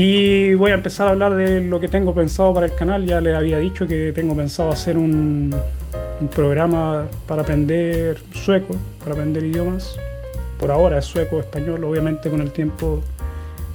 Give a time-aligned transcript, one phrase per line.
[0.00, 3.04] Y voy a empezar a hablar de lo que tengo pensado para el canal.
[3.04, 5.52] Ya les había dicho que tengo pensado hacer un,
[6.20, 9.98] un programa para aprender sueco, para aprender idiomas.
[10.60, 13.02] Por ahora es sueco, español, obviamente con el tiempo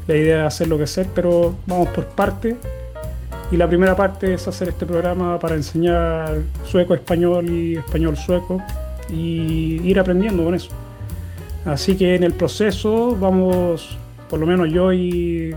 [0.07, 2.55] la idea es hacerlo que ser, pero vamos por parte.
[3.51, 8.62] Y la primera parte es hacer este programa para enseñar sueco, español y español sueco
[9.09, 10.70] y ir aprendiendo con eso.
[11.65, 13.98] Así que en el proceso vamos,
[14.29, 15.53] por lo menos yo y,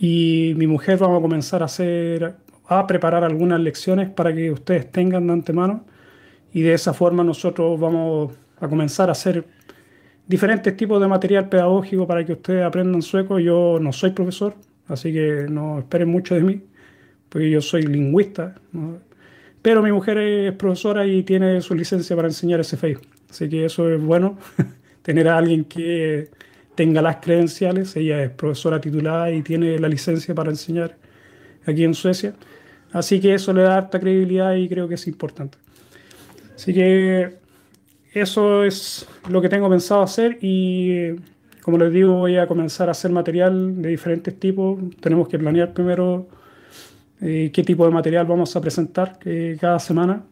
[0.00, 2.34] y mi mujer vamos a comenzar a hacer,
[2.66, 5.84] a preparar algunas lecciones para que ustedes tengan de antemano
[6.54, 9.44] y de esa forma nosotros vamos a comenzar a hacer
[10.26, 13.38] diferentes tipos de material pedagógico para que ustedes aprendan sueco.
[13.38, 14.54] Yo no soy profesor,
[14.88, 16.62] así que no esperen mucho de mí,
[17.28, 18.54] porque yo soy lingüista.
[19.60, 22.96] Pero mi mujer es profesora y tiene su licencia para enseñar SFI.
[23.28, 24.38] Así que eso es bueno,
[25.02, 26.30] tener a alguien que
[26.80, 27.94] tenga las credenciales.
[27.94, 30.96] Ella es profesora titulada y tiene la licencia para enseñar
[31.66, 32.32] aquí en Suecia.
[32.90, 35.58] Así que eso le da harta credibilidad y creo que es importante.
[36.54, 37.34] Así que
[38.14, 41.16] eso es lo que tengo pensado hacer y
[41.60, 44.78] como les digo voy a comenzar a hacer material de diferentes tipos.
[45.00, 46.28] Tenemos que planear primero
[47.20, 50.22] eh, qué tipo de material vamos a presentar eh, cada semana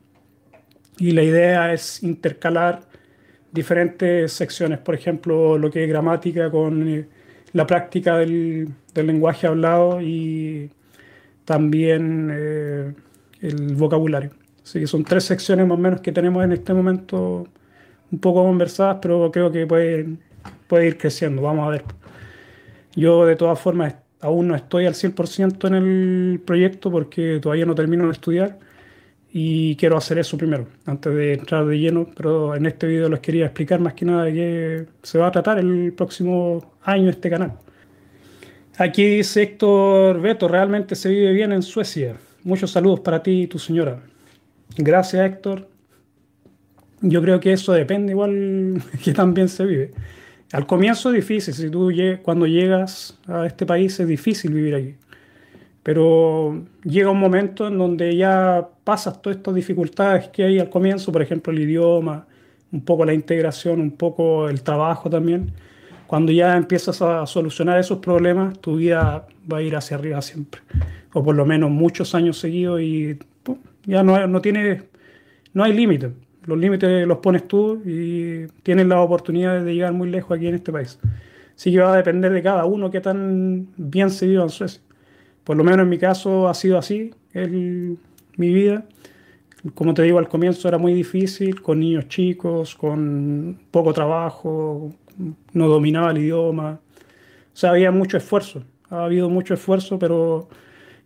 [0.96, 2.87] y la idea es intercalar
[3.52, 7.06] diferentes secciones, por ejemplo, lo que es gramática con eh,
[7.52, 10.70] la práctica del, del, lenguaje hablado y
[11.44, 12.92] también eh,
[13.40, 14.30] el vocabulario.
[14.62, 17.46] Así que son tres secciones más o menos que tenemos en este momento
[18.10, 20.06] un poco conversadas, pero creo que puede,
[20.66, 21.42] puede ir creciendo.
[21.42, 21.84] Vamos a ver.
[22.94, 27.74] Yo de todas formas aún no estoy al 100% en el proyecto porque todavía no
[27.74, 28.58] termino de estudiar
[29.30, 33.20] y quiero hacer eso primero, antes de entrar de lleno, pero en este video les
[33.20, 37.28] quería explicar más que nada de qué se va a tratar el próximo año este
[37.28, 37.52] canal.
[38.78, 42.16] Aquí dice Héctor Beto, realmente se vive bien en Suecia.
[42.44, 44.00] Muchos saludos para ti y tu señora.
[44.76, 45.68] Gracias Héctor.
[47.00, 49.92] Yo creo que eso depende igual que también se vive.
[50.52, 51.90] Al comienzo es difícil, si tú
[52.22, 54.94] cuando llegas a este país es difícil vivir aquí
[55.88, 61.10] pero llega un momento en donde ya pasas todas estas dificultades que hay al comienzo,
[61.10, 62.26] por ejemplo el idioma,
[62.70, 65.50] un poco la integración, un poco el trabajo también.
[66.06, 70.60] Cuando ya empiezas a solucionar esos problemas, tu vida va a ir hacia arriba siempre,
[71.14, 73.18] o por lo menos muchos años seguidos y
[73.86, 74.82] ya no, no, tiene,
[75.54, 76.10] no hay límites.
[76.44, 80.56] Los límites los pones tú y tienes la oportunidad de llegar muy lejos aquí en
[80.56, 80.98] este país.
[81.56, 84.82] Así que va a depender de cada uno qué tan bien se viva en Suecia.
[85.48, 88.84] Por lo menos en mi caso ha sido así mi vida.
[89.72, 94.92] Como te digo, al comienzo era muy difícil, con niños chicos, con poco trabajo,
[95.54, 96.80] no dominaba el idioma.
[96.82, 100.50] O sea, había mucho esfuerzo, ha habido mucho esfuerzo, pero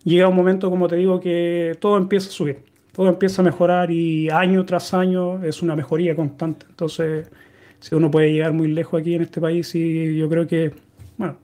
[0.02, 3.92] llega un momento, como te digo, que todo empieza a subir, todo empieza a mejorar
[3.92, 6.66] y año tras año es una mejoría constante.
[6.68, 7.30] Entonces,
[7.78, 10.72] si uno puede llegar muy lejos aquí en este país, y yo creo que,
[11.16, 11.36] bueno,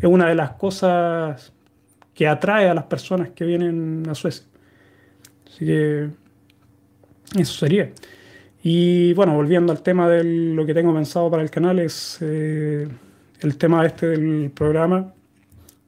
[0.00, 1.52] es una de las cosas
[2.20, 4.44] que atrae a las personas que vienen a Suecia.
[5.46, 6.10] Así que
[7.34, 7.92] eso sería.
[8.62, 12.86] Y bueno, volviendo al tema de lo que tengo pensado para el canal, es eh,
[13.40, 15.14] el tema este del programa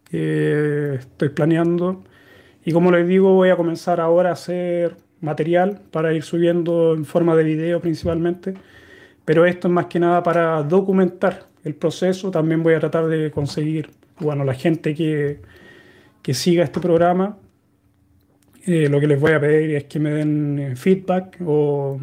[0.05, 2.03] que estoy planeando.
[2.65, 7.05] Y como les digo, voy a comenzar ahora a hacer material para ir subiendo en
[7.05, 8.55] forma de video principalmente.
[9.27, 12.31] Pero esto es más que nada para documentar el proceso.
[12.31, 15.52] También voy a tratar de conseguir, bueno, la gente que,
[16.23, 17.37] que siga este programa.
[18.65, 21.99] Eh, lo que les voy a pedir es que me den eh, feedback o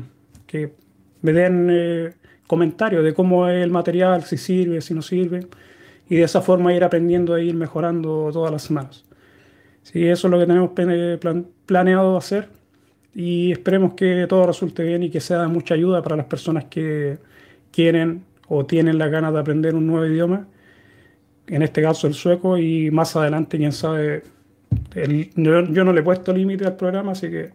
[0.46, 0.74] que
[1.22, 2.14] me den eh,
[2.48, 5.48] comentarios de cómo es el material, si sirve, si no sirve,
[6.10, 9.06] y de esa forma ir aprendiendo e ir mejorando todas las semanas.
[9.84, 10.72] Sí, eso es lo que tenemos
[11.66, 12.50] planeado hacer
[13.16, 16.66] y esperemos que todo resulte bien y que sea de mucha ayuda para las personas
[16.66, 17.18] que
[17.72, 20.48] quieren o tienen la ganas de aprender un nuevo idioma
[21.50, 24.24] en este caso el sueco, y más adelante, quién sabe,
[25.36, 27.52] yo, no le he puesto límite al programa, así que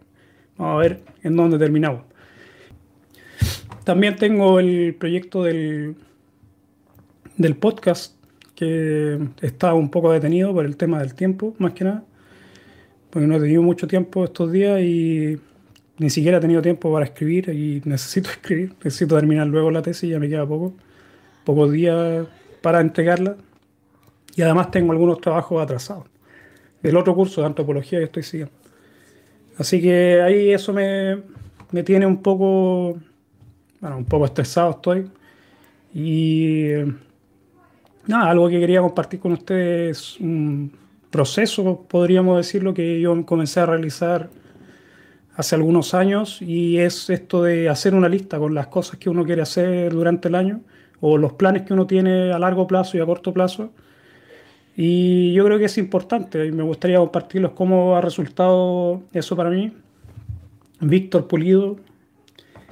[0.57, 2.01] vamos a ver en dónde terminamos.
[3.83, 5.95] También tengo el proyecto del,
[7.37, 8.15] del podcast,
[8.55, 12.03] que está un poco detenido por el tema del tiempo, más que nada,
[13.09, 15.37] porque no he tenido mucho tiempo estos días y
[15.97, 20.09] ni siquiera he tenido tiempo para escribir y necesito escribir, necesito terminar luego la tesis,
[20.09, 20.73] ya me queda poco,
[21.43, 22.27] pocos días
[22.61, 23.35] para entregarla,
[24.35, 26.05] y además tengo algunos trabajos atrasados
[26.81, 28.53] del otro curso de antropología que estoy siguiendo.
[29.57, 31.23] Así que ahí eso me,
[31.71, 32.97] me tiene un poco,
[33.79, 35.09] bueno, un poco estresado estoy.
[35.93, 36.71] Y,
[38.05, 40.71] nada, algo que quería compartir con ustedes, un
[41.09, 44.29] proceso, podríamos decirlo, que yo comencé a realizar
[45.35, 49.25] hace algunos años y es esto de hacer una lista con las cosas que uno
[49.25, 50.61] quiere hacer durante el año
[51.01, 53.71] o los planes que uno tiene a largo plazo y a corto plazo.
[54.75, 59.49] Y yo creo que es importante y me gustaría compartirlos cómo ha resultado eso para
[59.49, 59.71] mí.
[60.81, 61.77] Víctor Pulido.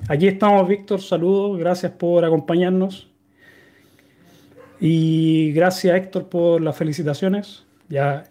[0.10, 1.02] Aquí estamos, Víctor.
[1.02, 1.58] Saludos.
[1.58, 3.10] Gracias por acompañarnos.
[4.80, 7.64] Y gracias, Héctor, por las felicitaciones.
[7.88, 8.26] Ya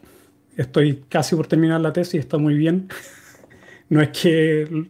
[0.56, 2.88] estoy casi por terminar la tesis, está muy bien.
[3.88, 4.86] No es que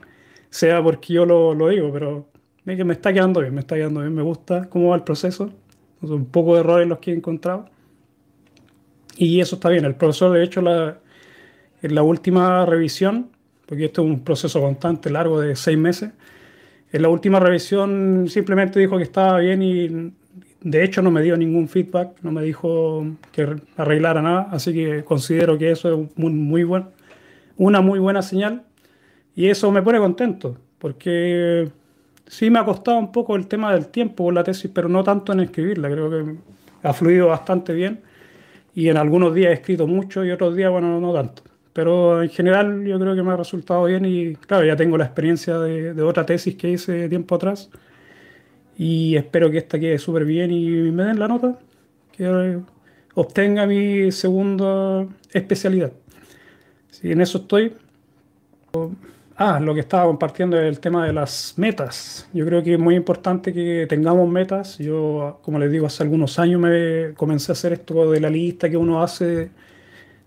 [0.49, 2.29] sea porque yo lo, lo digo, pero
[2.65, 5.51] que me está quedando bien, me está quedando bien, me gusta cómo va el proceso.
[6.03, 7.69] Un poco de errores los que he encontrado.
[9.17, 9.85] Y eso está bien.
[9.85, 10.99] El profesor, de hecho, la,
[11.83, 13.31] en la última revisión,
[13.67, 16.11] porque esto es un proceso constante, largo de seis meses,
[16.93, 20.13] en la última revisión simplemente dijo que estaba bien y
[20.61, 25.03] de hecho no me dio ningún feedback, no me dijo que arreglara nada, así que
[25.03, 26.91] considero que eso es muy, muy bueno,
[27.57, 28.63] una muy buena señal
[29.35, 31.71] y eso me pone contento, porque
[32.27, 35.03] sí me ha costado un poco el tema del tiempo con la tesis, pero no
[35.03, 36.37] tanto en escribirla, creo que
[36.83, 38.03] ha fluido bastante bien
[38.75, 41.43] y en algunos días he escrito mucho y otros días, bueno, no tanto.
[41.73, 45.05] Pero en general yo creo que me ha resultado bien y claro, ya tengo la
[45.05, 47.71] experiencia de, de otra tesis que hice tiempo atrás
[48.77, 51.59] y espero que esta quede súper bien y me den la nota,
[52.17, 52.59] que
[53.15, 55.93] obtenga mi segunda especialidad.
[56.91, 57.75] Si en eso estoy.
[59.45, 62.29] Ah, lo que estaba compartiendo es el tema de las metas.
[62.33, 64.79] Yo creo que es muy importante que tengamos metas.
[64.79, 68.71] Yo, como les digo, hace algunos años me comencé a hacer esto de la lista
[68.71, 69.51] que uno hace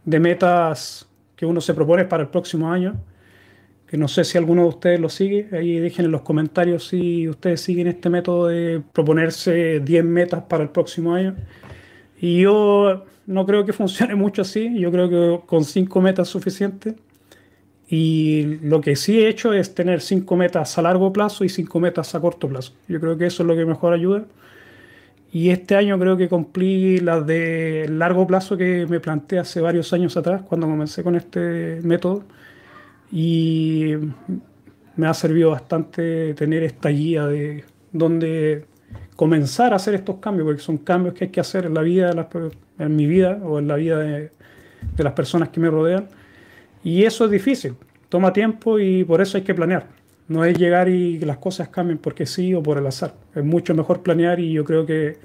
[0.04, 1.08] de metas
[1.38, 2.98] que uno se propone para el próximo año.
[3.88, 5.48] Que no sé si alguno de ustedes lo sigue.
[5.54, 10.64] Ahí dejen en los comentarios si ustedes siguen este método de proponerse 10 metas para
[10.64, 11.38] el próximo año.
[12.20, 14.78] Y yo no creo que funcione mucho así.
[14.78, 16.96] Yo creo que con 5 metas es suficiente
[17.88, 21.80] y lo que sí he hecho es tener cinco metas a largo plazo y cinco
[21.80, 22.74] metas a corto plazo.
[22.88, 24.26] Yo creo que eso es lo que mejor ayuda.
[25.32, 29.92] Y este año creo que cumplí las de largo plazo que me planteé hace varios
[29.94, 32.24] años atrás cuando comencé con este método.
[33.12, 33.94] Y
[34.96, 38.66] me ha servido bastante tener esta guía de dónde
[39.16, 42.12] comenzar a hacer estos cambios, porque son cambios que hay que hacer en la vida,
[42.80, 44.32] en mi vida o en la vida de,
[44.96, 46.08] de las personas que me rodean
[46.86, 47.76] y eso es difícil,
[48.10, 49.88] toma tiempo y por eso hay que planear.
[50.28, 53.16] No es llegar y las cosas cambien porque sí o por el azar.
[53.34, 55.18] Es mucho mejor planear y yo creo que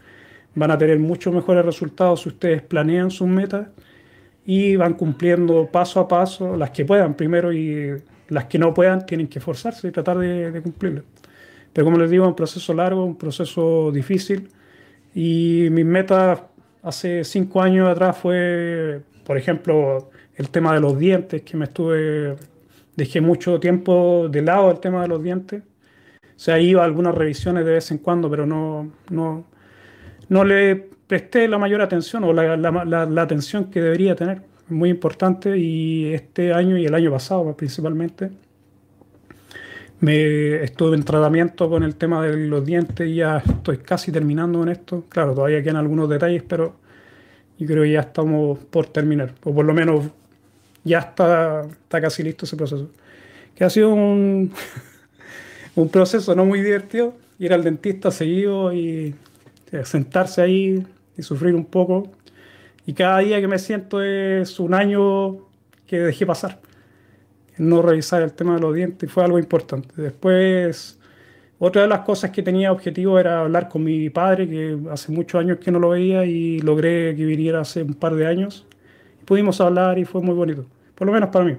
[0.54, 3.68] van a tener mucho mejores resultados si ustedes planean sus metas
[4.46, 7.92] y van cumpliendo paso a paso las que puedan primero y
[8.28, 11.04] las que no puedan tienen que esforzarse y tratar de, de cumplirlas.
[11.74, 14.48] Pero como les digo, es un proceso largo, un proceso difícil
[15.14, 16.40] y mis metas
[16.82, 22.36] hace cinco años atrás fue, por ejemplo, el tema de los dientes, que me estuve,
[22.96, 25.62] dejé mucho tiempo de lado el tema de los dientes.
[26.22, 29.44] O sea, iba a algunas revisiones de vez en cuando, pero no, no,
[30.28, 34.42] no le presté la mayor atención o la, la, la, atención que debería tener.
[34.68, 38.30] Muy importante y este año y el año pasado principalmente
[40.00, 44.60] me estuve en tratamiento con el tema de los dientes y ya estoy casi terminando
[44.60, 45.04] con esto.
[45.08, 46.76] Claro, todavía quedan algunos detalles, pero
[47.58, 50.06] yo creo que ya estamos por terminar, o por lo menos
[50.84, 52.90] ya está, está casi listo ese proceso.
[53.54, 54.52] Que ha sido un,
[55.74, 59.14] un proceso no muy divertido, ir al dentista seguido y
[59.72, 62.10] eh, sentarse ahí y sufrir un poco.
[62.86, 65.38] Y cada día que me siento es un año
[65.86, 66.60] que dejé pasar.
[67.58, 70.00] No revisar el tema de los dientes fue algo importante.
[70.00, 70.98] Después,
[71.58, 75.40] otra de las cosas que tenía objetivo era hablar con mi padre, que hace muchos
[75.40, 78.66] años que no lo veía y logré que viniera hace un par de años
[79.30, 81.56] pudimos hablar y fue muy bonito, por lo menos para mí.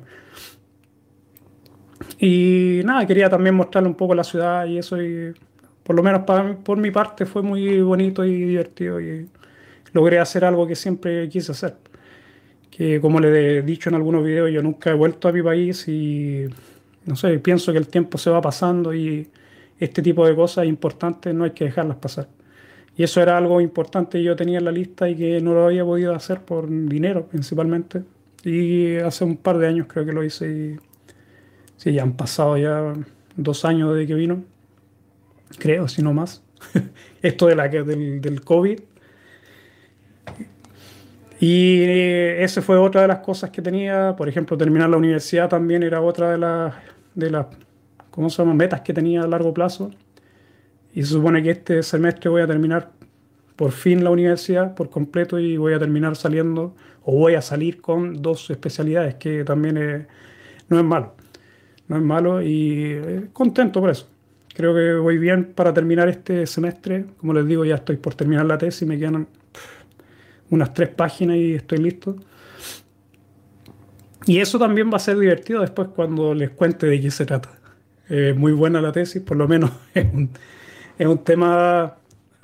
[2.20, 4.98] Y nada, quería también mostrarle un poco la ciudad y eso,
[5.82, 9.26] por lo menos para, por mi parte fue muy bonito y divertido y
[9.94, 11.78] logré hacer algo que siempre quise hacer.
[12.70, 15.88] Que como le he dicho en algunos videos, yo nunca he vuelto a mi país
[15.88, 16.48] y
[17.06, 19.30] no sé, pienso que el tiempo se va pasando y
[19.80, 22.28] este tipo de cosas importantes no hay que dejarlas pasar.
[22.98, 25.66] Y eso era algo importante que yo tenía en la lista y que no lo
[25.66, 28.04] había podido hacer por dinero principalmente.
[28.44, 30.80] Y hace un par de años creo que lo hice y
[31.78, 32.94] sí, ya han pasado ya
[33.36, 34.44] dos años desde que vino,
[35.58, 36.44] creo, si no más.
[37.22, 38.80] Esto de la, del, del COVID.
[41.40, 44.16] Y esa fue otra de las cosas que tenía.
[44.16, 46.76] Por ejemplo, terminar la universidad también era otra de las,
[47.16, 47.48] de las
[48.12, 48.54] ¿cómo se llama?
[48.54, 49.90] metas que tenía a largo plazo.
[50.94, 52.92] Y se supone que este semestre voy a terminar
[53.56, 57.82] por fin la universidad por completo y voy a terminar saliendo o voy a salir
[57.82, 60.08] con dos especialidades que también
[60.68, 61.16] no es malo.
[61.88, 64.08] No es malo y eh, contento por eso.
[64.54, 67.06] Creo que voy bien para terminar este semestre.
[67.18, 69.28] Como les digo, ya estoy por terminar la tesis, me quedan
[70.50, 72.16] unas tres páginas y estoy listo.
[74.26, 77.50] Y eso también va a ser divertido después cuando les cuente de qué se trata.
[78.36, 80.30] Muy buena la tesis, por lo menos es un,
[81.02, 81.96] es un tema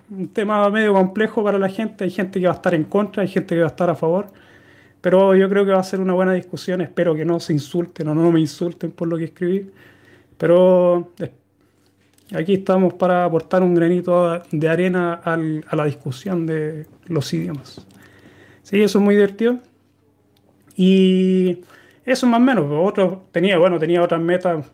[0.10, 2.04] un tema medio complejo para la gente.
[2.04, 3.96] Hay gente que va a estar en contra, hay gente que va a estar a
[3.96, 4.28] favor.
[5.02, 6.82] Pero yo creo que va a ser una buena discusión.
[6.82, 9.70] Espero que no se insulten o no me insulten por lo que escribí.
[10.38, 11.12] Pero
[12.34, 17.86] aquí estamos para aportar un granito de arena a la discusión de los idiomas.
[18.64, 19.60] Sí, eso es muy divertido.
[20.76, 21.60] Y
[22.06, 22.66] eso más o menos.
[22.72, 24.66] Otro, tenía, bueno, tenía otras metas,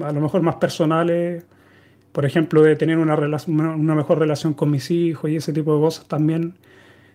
[0.00, 1.44] a lo mejor más personales
[2.16, 5.82] por ejemplo, de tener una, una mejor relación con mis hijos y ese tipo de
[5.82, 6.54] cosas también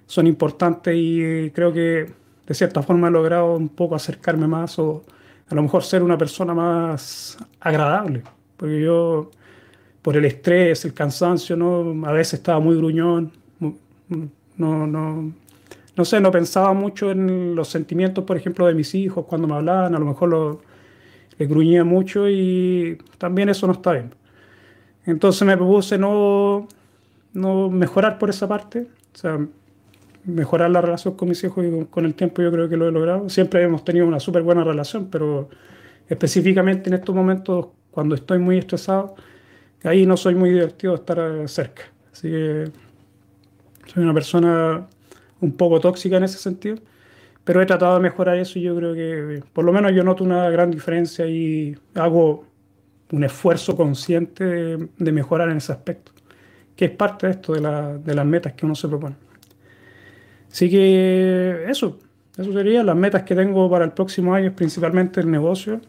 [0.05, 2.05] son importantes y creo que
[2.45, 5.03] de cierta forma he logrado un poco acercarme más o
[5.49, 8.21] a lo mejor ser una persona más agradable,
[8.57, 9.31] porque yo
[10.03, 12.05] por el estrés, el cansancio, ¿no?
[12.05, 15.33] a veces estaba muy gruñón, no, no,
[15.95, 19.55] no sé, no pensaba mucho en los sentimientos, por ejemplo, de mis hijos cuando me
[19.55, 20.61] hablaban, a lo mejor lo,
[21.39, 24.20] les gruñía mucho y también eso no está bien.
[25.05, 26.67] Entonces me propuse no,
[27.33, 29.39] no mejorar por esa parte, o sea,
[30.25, 32.91] mejorar la relación con mis hijos y con el tiempo yo creo que lo he
[32.91, 33.29] logrado.
[33.29, 35.49] Siempre hemos tenido una súper buena relación, pero
[36.07, 39.15] específicamente en estos momentos, cuando estoy muy estresado,
[39.83, 41.83] ahí no soy muy divertido estar cerca.
[42.11, 42.65] Así que
[43.87, 44.87] soy una persona
[45.39, 46.77] un poco tóxica en ese sentido,
[47.43, 50.23] pero he tratado de mejorar eso y yo creo que por lo menos yo noto
[50.23, 52.45] una gran diferencia y hago
[53.11, 56.11] un esfuerzo consciente de, mejorar en ese aspecto,
[56.75, 59.15] que es parte de esto, de, las metas que uno se propone.
[60.51, 61.99] Así que eso,
[62.37, 65.81] eso sería las metas que tengo para el próximo año, principalmente el negocio,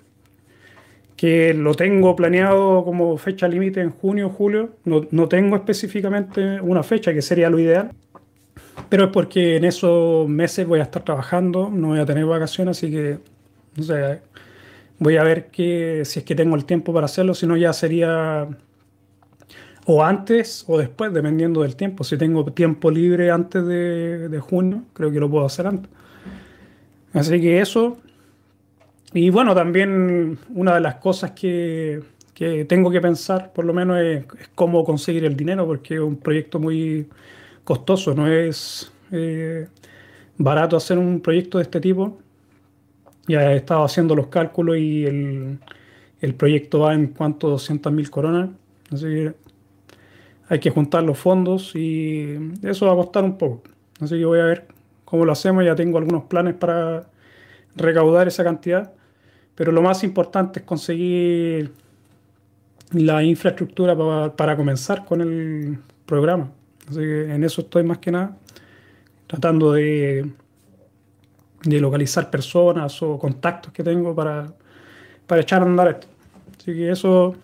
[1.16, 4.70] que lo tengo planeado como fecha límite en junio o julio.
[4.84, 7.92] No, no, tengo específicamente una fecha, que sería lo ideal,
[8.88, 12.78] pero es porque en esos meses voy a estar trabajando, no voy a tener vacaciones,
[12.78, 13.18] así que
[13.76, 14.20] no sé,
[15.02, 17.72] Voy a ver que, si es que tengo el tiempo para hacerlo, si no ya
[17.72, 18.46] sería
[19.84, 22.04] o antes o después, dependiendo del tiempo.
[22.04, 25.90] Si tengo tiempo libre antes de, junio, creo que lo puedo hacer antes.
[27.12, 27.98] Así que eso.
[29.12, 32.00] Y bueno, también una de las cosas que,
[32.68, 36.60] tengo que pensar, por lo menos, es, cómo conseguir el dinero, porque es un proyecto
[36.60, 37.08] muy
[37.64, 39.66] costoso, no es eh,
[40.38, 42.21] barato hacer un proyecto de este tipo.
[43.28, 45.58] Ya he estado haciendo los cálculos y el,
[46.20, 48.50] el proyecto va en cuanto a 200 coronas.
[48.90, 49.34] Así que
[50.48, 53.62] hay que juntar los fondos y eso va a costar un poco.
[54.00, 54.66] Así que voy a ver
[55.04, 55.64] cómo lo hacemos.
[55.64, 57.06] Ya tengo algunos planes para
[57.76, 58.92] recaudar esa cantidad.
[59.54, 61.72] Pero lo más importante es conseguir
[62.92, 66.50] la infraestructura para, para comenzar con el programa.
[66.88, 68.36] Así que en eso estoy más que nada,
[69.26, 70.30] tratando de
[71.64, 74.52] de localizar personas o contactos que tengo para,
[75.26, 76.06] para echar a andar esto.
[76.58, 77.34] Así que eso,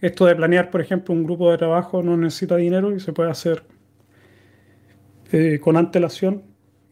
[0.00, 3.30] esto de planear, por ejemplo, un grupo de trabajo no necesita dinero y se puede
[3.30, 3.62] hacer
[5.32, 6.42] eh, con antelación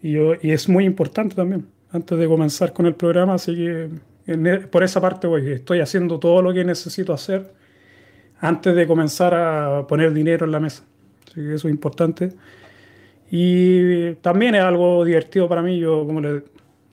[0.02, 3.88] y, yo, y es muy importante también antes de comenzar con el programa, así que
[4.26, 7.52] e, por esa parte voy, estoy haciendo todo lo que necesito hacer
[8.40, 10.84] antes de comenzar a poner dinero en la mesa.
[11.26, 12.32] Así que eso es importante.
[13.30, 15.78] Y también es algo divertido para mí.
[15.78, 16.42] Yo, como le.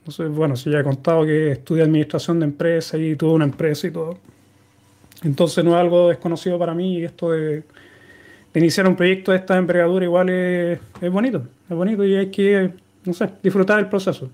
[0.04, 3.44] No sé, bueno, si ya he contado que estudié administración de empresas y tuve una
[3.44, 4.18] empresa y todo.
[5.24, 6.98] Entonces no es algo desconocido para mí.
[6.98, 7.64] Y esto de,
[8.54, 11.42] iniciar un proyecto de esta envergadura igual es, es, bonito.
[11.68, 12.70] Es bonito y hay que,
[13.04, 14.30] no sé, disfrutar del proceso.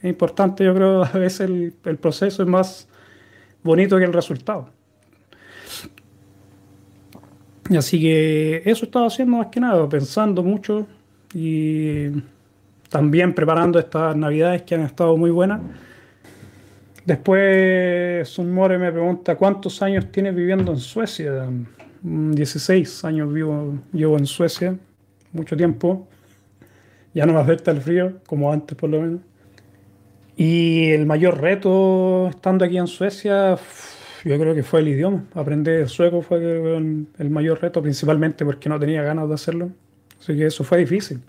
[0.00, 2.88] Es importante, yo creo, a veces el, el proceso es más
[3.62, 4.70] bonito que el resultado.
[7.76, 10.86] Así que eso estaba haciendo más que nada, pensando mucho
[11.34, 12.08] y
[12.88, 15.60] también preparando estas navidades que han estado muy buenas.
[17.04, 21.48] Después Sunmore me pregunta cuántos años tienes viviendo en Suecia.
[22.02, 24.76] 16 años vivo, llevo en Suecia,
[25.32, 26.06] mucho tiempo.
[27.14, 29.20] Ya no me afecta el frío, como antes por lo menos.
[30.36, 33.56] Y el mayor reto estando aquí en Suecia,
[34.24, 35.24] yo creo que fue el idioma.
[35.34, 39.70] Aprender sueco fue el mayor reto, principalmente porque no tenía ganas de hacerlo.
[40.22, 41.20] Así que eso fue difícil.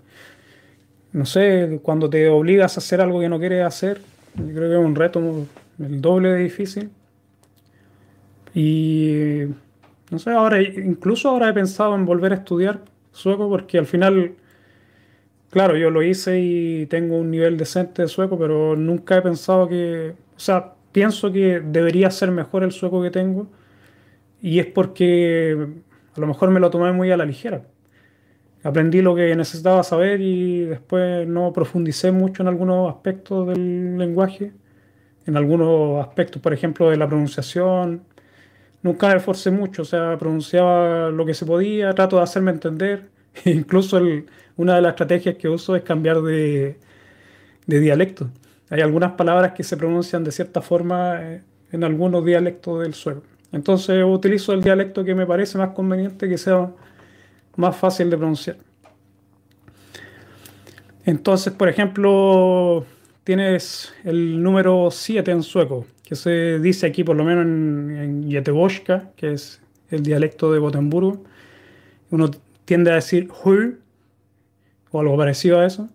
[1.12, 4.00] No sé, cuando te obligas a hacer algo que no quieres hacer,
[4.36, 5.46] yo creo que es un reto
[5.80, 6.90] el doble de difícil.
[8.54, 9.42] Y
[10.10, 14.36] no sé, ahora incluso ahora he pensado en volver a estudiar sueco porque al final
[15.54, 19.68] claro, yo lo hice y tengo un nivel decente de sueco, pero nunca he pensado
[19.68, 23.46] que, o sea, pienso que debería ser mejor el sueco que tengo
[24.42, 25.56] y es porque
[26.16, 27.62] a lo mejor me lo tomé muy a la ligera.
[28.64, 34.52] Aprendí lo que necesitaba saber y después no profundicé mucho en algunos aspectos del lenguaje,
[35.26, 38.04] en algunos aspectos, por ejemplo, de la pronunciación.
[38.82, 43.10] Nunca me esforcé mucho, o sea, pronunciaba lo que se podía, trato de hacerme entender.
[43.44, 44.00] Incluso
[44.56, 46.78] una de las estrategias que uso es cambiar de,
[47.66, 48.30] de dialecto.
[48.70, 53.22] Hay algunas palabras que se pronuncian de cierta forma eh, en algunos dialectos del suelo.
[53.52, 56.70] Entonces utilizo el dialecto que me parece más conveniente, que sea
[57.56, 58.56] más fácil de pronunciar.
[61.04, 62.86] Entonces, por ejemplo,
[63.24, 69.12] tienes el número 7 en sueco, que se dice aquí por lo menos en, en
[69.16, 71.22] que es el dialecto de Gotemburgo.
[72.10, 72.30] Uno
[72.64, 73.74] tiende a decir hu
[74.90, 75.88] o algo parecido a eso,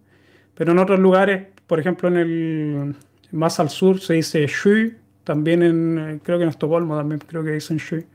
[0.56, 2.96] pero en otros lugares por ejemplo, en el
[3.32, 7.52] más al sur se dice shui, también en, creo que en Estocolmo también creo que
[7.52, 8.08] dicen shui.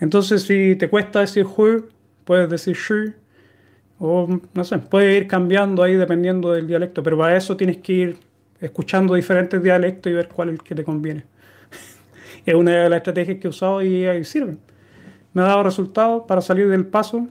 [0.00, 1.84] Entonces, si te cuesta decir hui,
[2.24, 3.14] puedes decir shui,
[3.98, 7.92] o no sé, puede ir cambiando ahí dependiendo del dialecto, pero para eso tienes que
[7.92, 8.18] ir
[8.60, 11.24] escuchando diferentes dialectos y ver cuál es el que te conviene.
[12.46, 14.56] es una de las estrategias que he usado y ahí sirve.
[15.32, 17.28] Me ha dado resultados para salir del paso,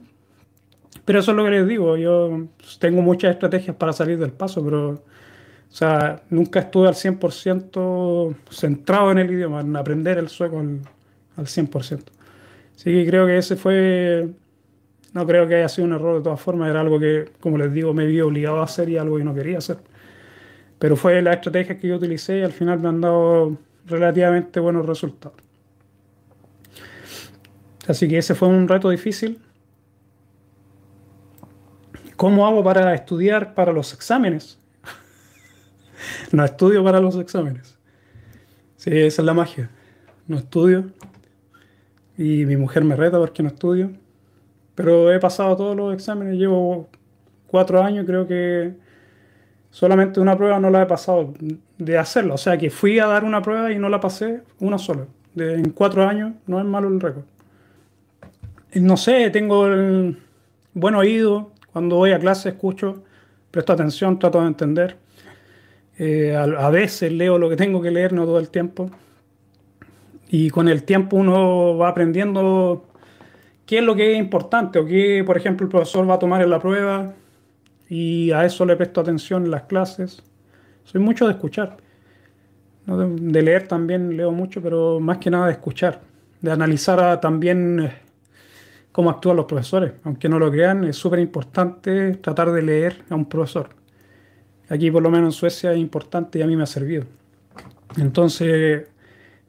[1.04, 1.96] pero eso es lo que les digo.
[1.96, 2.46] Yo
[2.78, 5.02] tengo muchas estrategias para salir del paso, pero
[5.74, 10.80] o sea, nunca estuve al 100% centrado en el idioma, en aprender el sueco al,
[11.36, 12.00] al 100%.
[12.76, 14.28] Así que creo que ese fue,
[15.14, 17.72] no creo que haya sido un error de todas formas, era algo que, como les
[17.72, 19.78] digo, me vi obligado a hacer y algo que no quería hacer.
[20.80, 23.56] Pero fue la estrategia que yo utilicé y al final me han dado
[23.86, 25.38] relativamente buenos resultados.
[27.86, 29.38] Así que ese fue un reto difícil.
[32.16, 34.58] ¿Cómo hago para estudiar para los exámenes?
[36.32, 37.78] no estudio para los exámenes.
[38.76, 39.70] Sí, esa es la magia.
[40.26, 40.90] No estudio.
[42.18, 43.92] Y mi mujer me reta porque no estudio.
[44.74, 46.36] Pero he pasado todos los exámenes.
[46.36, 46.88] Llevo
[47.46, 48.74] cuatro años, creo que
[49.70, 51.34] solamente una prueba no la he pasado
[51.78, 52.34] de hacerlo.
[52.34, 55.06] O sea que fui a dar una prueba y no la pasé una sola.
[55.34, 57.24] De, en cuatro años no es malo el récord.
[58.74, 60.18] No sé, tengo el
[60.74, 61.52] buen oído.
[61.72, 63.02] Cuando voy a clase escucho,
[63.50, 64.96] presto atención, trato de entender.
[65.96, 68.90] Eh, a, veces leo lo que tengo que leer, no todo el tiempo.
[70.28, 72.86] Y con el tiempo uno va aprendiendo
[73.66, 76.42] qué es lo que es importante o qué, por ejemplo, el profesor va a tomar
[76.42, 77.14] en la prueba
[77.88, 80.22] y a eso le presto atención en las clases.
[80.84, 81.76] Soy mucho de escuchar.
[82.86, 86.02] De, leer también leo mucho, pero más que nada de escuchar.
[86.40, 87.92] De analizar también eh,
[88.92, 89.92] cómo actúan los profesores.
[90.04, 93.70] Aunque no lo crean, es súper importante tratar de leer a un profesor.
[94.68, 97.04] Aquí por lo menos en Suecia es importante y a mí me ha servido.
[97.96, 98.88] Entonces,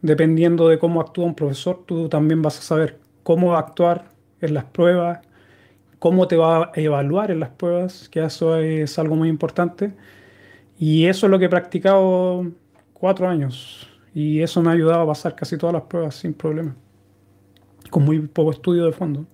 [0.02, 4.06] dependiendo de cómo actúa un profesor, tú también vas a saber cómo actuar
[4.40, 5.20] en las pruebas,
[5.98, 9.94] cómo te va a evaluar en las pruebas, que eso es algo muy importante.
[10.78, 12.46] Y eso es lo que he practicado
[12.94, 13.90] cuatro años.
[14.14, 16.76] Y eso me ha ayudado a pasar casi todas las pruebas sin problema,
[17.90, 19.26] con muy poco estudio de fondo.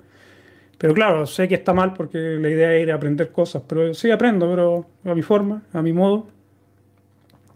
[0.78, 4.50] Pero claro, sé que está mal porque la idea es aprender cosas, pero sí aprendo,
[4.50, 6.28] pero a mi forma, a mi modo.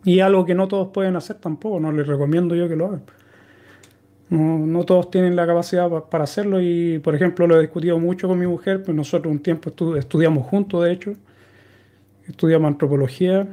[0.03, 3.03] Y algo que no todos pueden hacer tampoco, no les recomiendo yo que lo hagan.
[4.29, 8.39] No, todos tienen la capacidad para hacerlo y, por ejemplo, lo he discutido mucho con
[8.39, 11.13] mi mujer, pues nosotros un tiempo estudiamos juntos, de hecho,
[12.27, 13.47] estudiamos antropología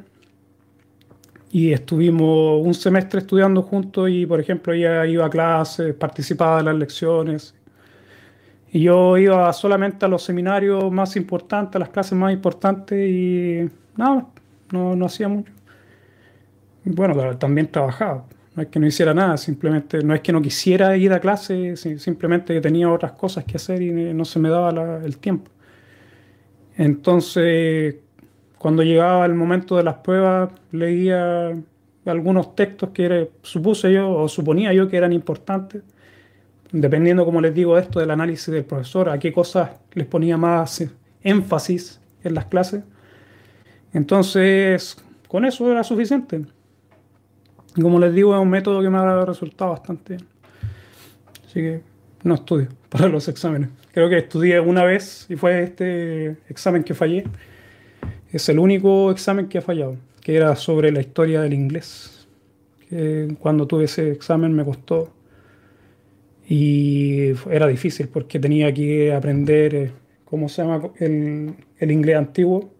[1.50, 6.62] y estuvimos un semestre estudiando juntos y, por ejemplo, ella iba a clases, participaba de
[6.64, 7.54] las lecciones
[8.72, 13.68] y yo iba solamente a los seminarios más importantes, a las clases más importantes y
[13.96, 14.26] nada,
[14.72, 15.52] no, no hacía mucho.
[16.84, 18.24] Bueno, también trabajaba.
[18.54, 21.76] No es que no hiciera nada, simplemente no es que no quisiera ir a clase,
[21.76, 25.50] simplemente tenía otras cosas que hacer y no se me daba el tiempo.
[26.76, 27.96] Entonces,
[28.58, 31.52] cuando llegaba el momento de las pruebas, leía
[32.04, 35.82] algunos textos que supuse yo o suponía yo que eran importantes
[36.72, 40.82] dependiendo, como les digo, esto del análisis del profesor, a qué cosas les ponía más
[41.22, 42.82] énfasis en las clases.
[43.92, 44.96] Entonces,
[45.28, 46.42] con eso era suficiente.
[47.76, 50.28] Y como les digo, es un método que me ha resultado bastante bien.
[51.44, 51.80] Así que
[52.22, 53.70] no estudio para los exámenes.
[53.92, 57.24] Creo que estudié una vez y fue este examen que fallé.
[58.30, 62.26] Es el único examen que he fallado, que era sobre la historia del inglés.
[62.88, 65.12] Que cuando tuve ese examen me costó
[66.48, 69.90] y era difícil porque tenía que aprender, eh,
[70.24, 70.90] ¿cómo se llama?
[70.98, 72.72] El, el inglés antiguo,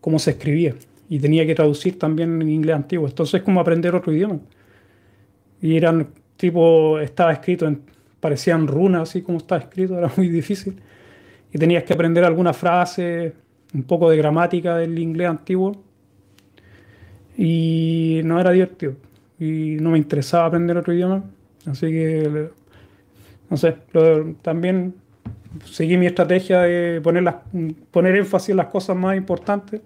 [0.00, 0.74] cómo se escribía.
[1.08, 3.06] Y tenía que traducir también en inglés antiguo.
[3.06, 4.40] Entonces es como aprender otro idioma.
[5.60, 7.80] Y eran tipo, estaba escrito en,
[8.20, 10.80] parecían runas, así como estaba escrito, era muy difícil.
[11.52, 13.32] Y tenías que aprender alguna frase,
[13.72, 15.82] un poco de gramática del inglés antiguo.
[17.36, 18.94] Y no era divertido.
[19.38, 21.24] Y no me interesaba aprender otro idioma.
[21.66, 22.48] Así que,
[23.50, 23.76] no sé,
[24.42, 24.94] también
[25.64, 27.36] seguí mi estrategia de poner, las,
[27.90, 29.80] poner énfasis en las cosas más importantes,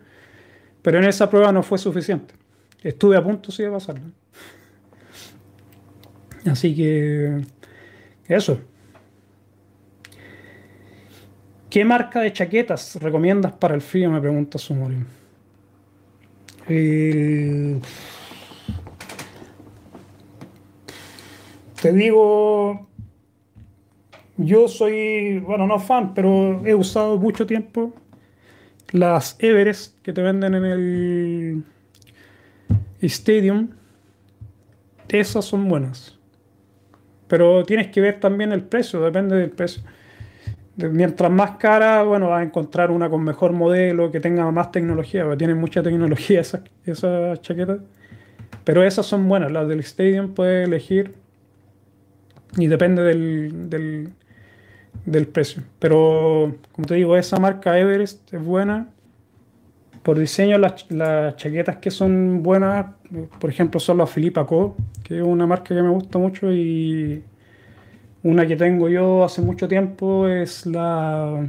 [0.83, 2.35] pero en esa prueba no fue suficiente.
[2.83, 4.07] Estuve a punto sí de pasarla.
[6.47, 7.45] Así que
[8.27, 8.61] eso.
[11.69, 14.11] ¿Qué marca de chaquetas recomiendas para el frío?
[14.11, 14.97] Me pregunta Sumori.
[21.83, 22.87] te digo,
[24.37, 27.93] yo soy, bueno, no fan, pero he usado mucho tiempo
[28.93, 31.65] las Everest que te venden en el
[33.01, 33.71] Stadium.
[35.09, 36.19] Esas son buenas.
[37.29, 39.83] Pero tienes que ver también el precio, depende del precio.
[40.77, 45.25] Mientras más cara, bueno, vas a encontrar una con mejor modelo, que tenga más tecnología,
[45.25, 47.81] porque tienen mucha tecnología esas, esas chaquetas.
[48.65, 51.15] Pero esas son buenas, las del Stadium puedes elegir
[52.57, 54.13] y depende del, del
[55.33, 55.63] precio.
[55.79, 58.89] Pero, como te digo, esa marca Everest es buena.
[60.03, 60.87] Por diseño, las,
[61.37, 62.87] chaquetas que son buenas,
[63.39, 66.53] por ejemplo, son las Philippa Co., que es una marca que me gusta mucho.
[66.53, 67.23] Y
[68.23, 71.47] una que tengo yo hace mucho tiempo es la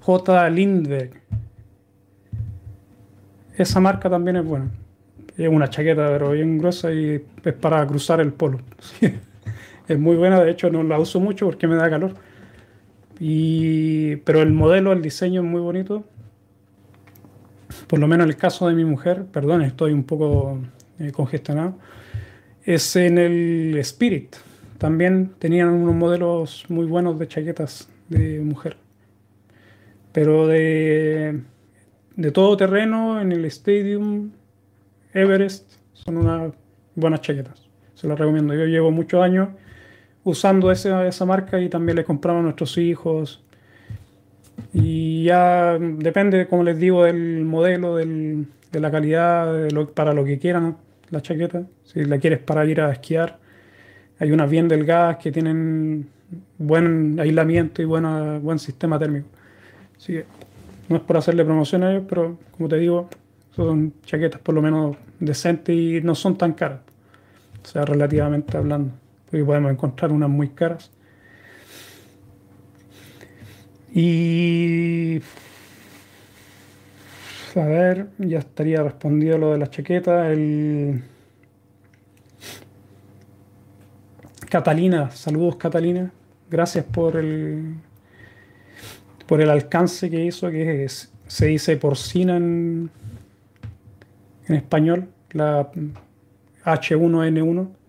[0.00, 0.50] J.
[0.50, 1.20] Lindbergh.
[3.56, 4.70] Esa marca también es buena.
[5.36, 8.60] Es una chaqueta, pero bien gruesa y es para cruzar el polo.
[9.88, 12.14] es muy buena, de hecho no la uso mucho porque me da calor
[14.24, 16.04] pero el modelo, el diseño es muy bonito.
[17.86, 20.58] Por lo menos en el caso de mi mujer, perdón, estoy un poco
[20.98, 21.78] eh, congestionado,
[22.64, 24.34] es en el Spirit.
[24.78, 28.76] También tenían unos modelos muy buenos de chaquetas de mujer.
[30.12, 31.40] Pero de,
[32.16, 34.32] de todo terreno, en el Stadium,
[35.14, 36.52] Everest, son unas
[36.96, 37.68] buenas chaquetas.
[37.94, 38.52] Se las recomiendo.
[38.54, 39.48] Yo llevo muchos años
[40.24, 43.42] usando esa, esa marca y también le compramos a nuestros hijos.
[44.72, 50.38] Y ya depende, como les digo, del modelo, del, de la calidad, para lo que
[50.38, 50.76] quieran
[51.10, 51.64] la chaqueta.
[51.84, 53.38] Si la quieres para ir a esquiar,
[54.18, 56.08] hay unas bien delgadas que tienen
[56.58, 59.28] buen aislamiento y buena, buen sistema térmico.
[59.96, 60.24] Así que
[60.88, 63.08] no es por hacerle promoción a ellos, pero como te digo,
[63.54, 66.80] son chaquetas por lo menos decentes y no son tan caras.
[67.62, 68.92] O sea, relativamente hablando
[69.32, 70.90] porque podemos encontrar unas muy caras.
[73.94, 75.22] Y
[77.56, 80.30] a ver, ya estaría respondido lo de la chaqueta.
[80.30, 81.02] El...
[84.50, 86.12] Catalina, saludos Catalina.
[86.50, 87.76] Gracias por el
[89.26, 90.86] por el alcance que hizo, que
[91.26, 92.90] se dice porcina en,
[94.46, 95.70] en español, la
[96.66, 97.81] H1N1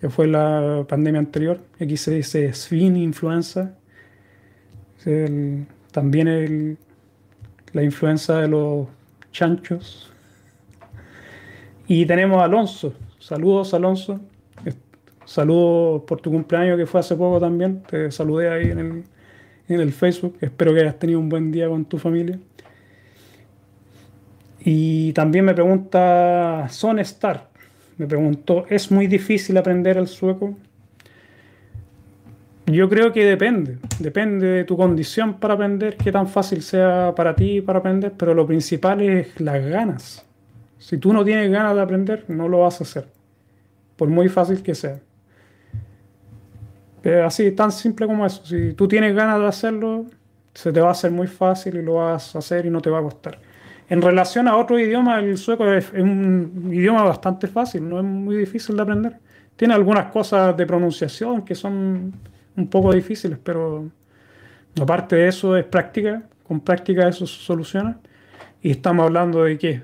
[0.00, 1.60] que fue la pandemia anterior.
[1.80, 3.74] Aquí se dice swine influenza.
[5.92, 6.78] también
[7.72, 8.86] la influenza de los
[9.32, 10.12] chanchos.
[11.86, 12.94] Y tenemos a Alonso.
[13.18, 14.20] Saludos, Alonso.
[15.24, 17.82] Saludos por tu cumpleaños que fue hace poco también.
[17.82, 19.04] Te saludé ahí en el,
[19.68, 20.36] en el Facebook.
[20.40, 22.38] Espero que hayas tenido un buen día con tu familia.
[24.60, 27.47] Y también me pregunta Son Star
[27.98, 30.56] me preguntó, ¿es muy difícil aprender el sueco?
[32.66, 37.34] Yo creo que depende, depende de tu condición para aprender, qué tan fácil sea para
[37.34, 40.24] ti para aprender, pero lo principal es las ganas.
[40.78, 43.06] Si tú no tienes ganas de aprender, no lo vas a hacer,
[43.96, 45.00] por muy fácil que sea.
[47.02, 48.44] Pero así, tan simple como eso.
[48.44, 50.06] Si tú tienes ganas de hacerlo,
[50.52, 52.90] se te va a hacer muy fácil y lo vas a hacer y no te
[52.90, 53.38] va a costar.
[53.88, 58.36] En relación a otro idioma, el sueco es, un idioma bastante fácil, no es muy
[58.36, 59.16] difícil de aprender.
[59.56, 62.12] Tiene algunas cosas de pronunciación que son
[62.56, 63.90] un poco difíciles, pero
[64.80, 67.98] aparte de eso es práctica, con práctica eso se soluciona.
[68.60, 69.82] Y estamos hablando de qué?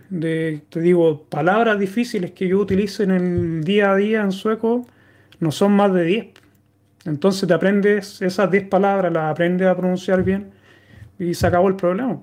[0.68, 4.86] Te digo, palabras difíciles que yo utilizo en el día a día en sueco
[5.40, 6.26] no son más de 10.
[7.06, 10.50] Entonces te aprendes esas 10 palabras, las aprendes a pronunciar bien
[11.18, 12.18] y se acabó el problema.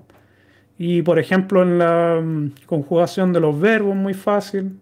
[0.78, 4.80] Y por ejemplo, en la mm, conjugación de los verbos, muy fácil.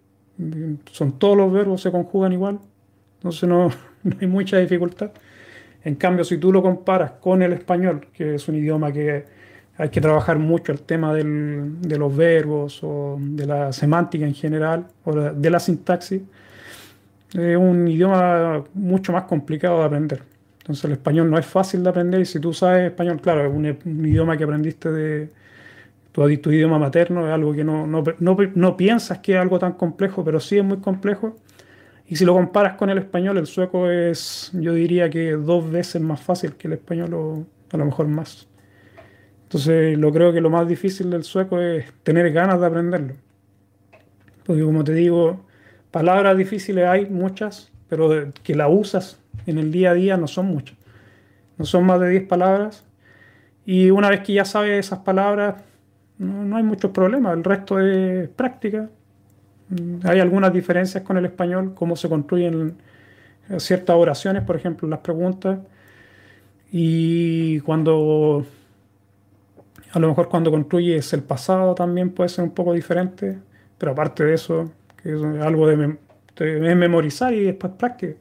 [0.91, 2.59] Son todos los verbos, se conjugan igual.
[3.19, 3.69] Entonces no,
[4.03, 5.11] no hay mucha dificultad.
[5.83, 9.25] En cambio, si tú lo comparas con el español, que es un idioma que
[9.77, 14.85] hay que trabajar mucho el tema de los verbos o de la semántica en general
[15.05, 16.21] o de la sintaxis.
[17.33, 20.23] Es un idioma mucho más complicado de aprender.
[20.59, 23.51] Entonces el español no es fácil de aprender y si tú sabes español, claro, es
[23.51, 25.29] un, idioma que aprendiste de
[26.11, 29.59] tu, tu, idioma materno, es algo que no, no, no, no piensas que es algo
[29.59, 31.35] tan complejo, pero sí es muy complejo.
[32.07, 36.01] Y si lo comparas con el español, el sueco es, yo diría que dos veces
[36.01, 38.49] más fácil que el español o a lo mejor más.
[39.43, 43.15] Entonces, lo creo que lo más difícil del sueco es tener ganas de aprenderlo.
[44.45, 45.45] Porque como te digo,
[45.91, 50.47] palabras difíciles hay muchas, pero que la usas en el día a día no son
[50.47, 50.77] muchas.
[51.57, 52.85] No son más de 10 palabras.
[53.65, 55.55] Y una vez que ya sabes esas palabras,
[56.21, 57.35] no, hay muchos problemas.
[57.35, 58.89] El resto es práctica.
[60.03, 62.75] Hay algunas diferencias con el español, cómo se construyen
[63.57, 65.59] ciertas oraciones, por ejemplo, las preguntas.
[66.71, 68.45] Y cuando
[69.93, 73.39] a lo mejor cuando construyes el pasado también puede ser un poco diferente,
[73.77, 75.97] pero aparte de eso, que es algo de,
[76.75, 78.15] memorizar y después práctica.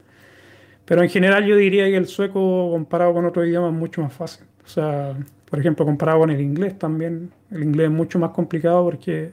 [0.85, 4.13] Pero en general yo diría que el sueco comparado con otros idiomas es mucho más
[4.13, 4.47] fácil.
[4.65, 5.15] O sea,
[5.49, 9.33] por ejemplo, comparado con el inglés también, el inglés es mucho más complicado porque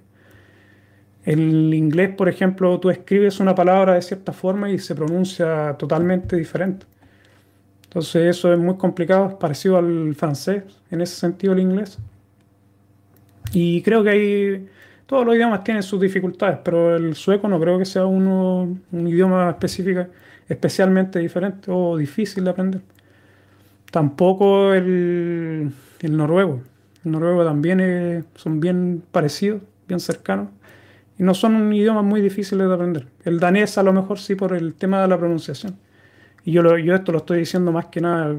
[1.26, 6.38] el inglés, por ejemplo, tú escribes una palabra de cierta forma y se pronuncia totalmente
[6.38, 6.86] diferente.
[7.84, 11.98] Entonces eso es muy complicado, es parecido al francés, en ese sentido el inglés.
[13.52, 14.70] Y creo que hay,
[15.06, 19.08] todos los idiomas tienen sus dificultades, pero el sueco no creo que sea uno, un
[19.08, 20.06] idioma específico,
[20.48, 22.82] especialmente diferente o difícil de aprender.
[23.92, 26.62] Tampoco el, el noruego.
[27.12, 30.50] Noruego también son bien parecidos, bien cercanos.
[31.20, 33.08] Y no son idiomas muy difíciles de aprender.
[33.24, 35.78] El danés a lo mejor sí por el tema de la pronunciación.
[36.44, 38.36] Y yo, yo esto lo estoy diciendo más que nada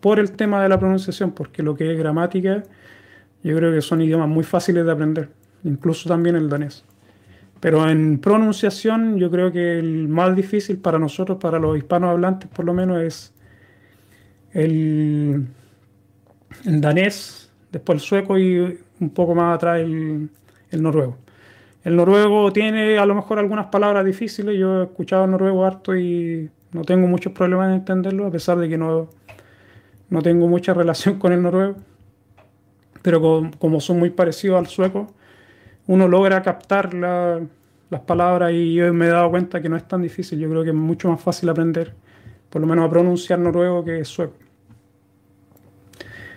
[0.00, 2.62] por el tema de la pronunciación, porque lo que es gramática
[3.44, 5.28] yo creo que son idiomas muy fáciles de aprender,
[5.64, 6.82] incluso también el danés.
[7.60, 12.64] Pero en pronunciación yo creo que el más difícil para nosotros, para los hispanohablantes por
[12.64, 13.34] lo menos, es
[14.52, 15.46] el,
[16.64, 17.43] danés,
[17.74, 20.30] después el sueco y un poco más atrás el,
[20.70, 21.16] el, noruego.
[21.84, 26.50] El noruego tiene a lo mejor algunas palabras difíciles, yo he escuchado noruego harto y
[26.72, 29.10] no tengo muchos problemas en entenderlo, a pesar de que no,
[30.08, 31.76] no tengo mucha relación con el noruego
[33.04, 33.20] pero
[33.58, 35.08] como, son muy parecidos al sueco,
[35.86, 40.00] uno logra captar las palabras y yo me he dado cuenta que no es tan
[40.00, 40.38] difícil.
[40.38, 41.92] Yo creo que es mucho más fácil aprender,
[42.48, 44.32] por lo menos a pronunciar noruego que sueco.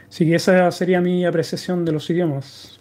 [0.09, 2.79] Así que esa sería mi apreciación de los idiomas.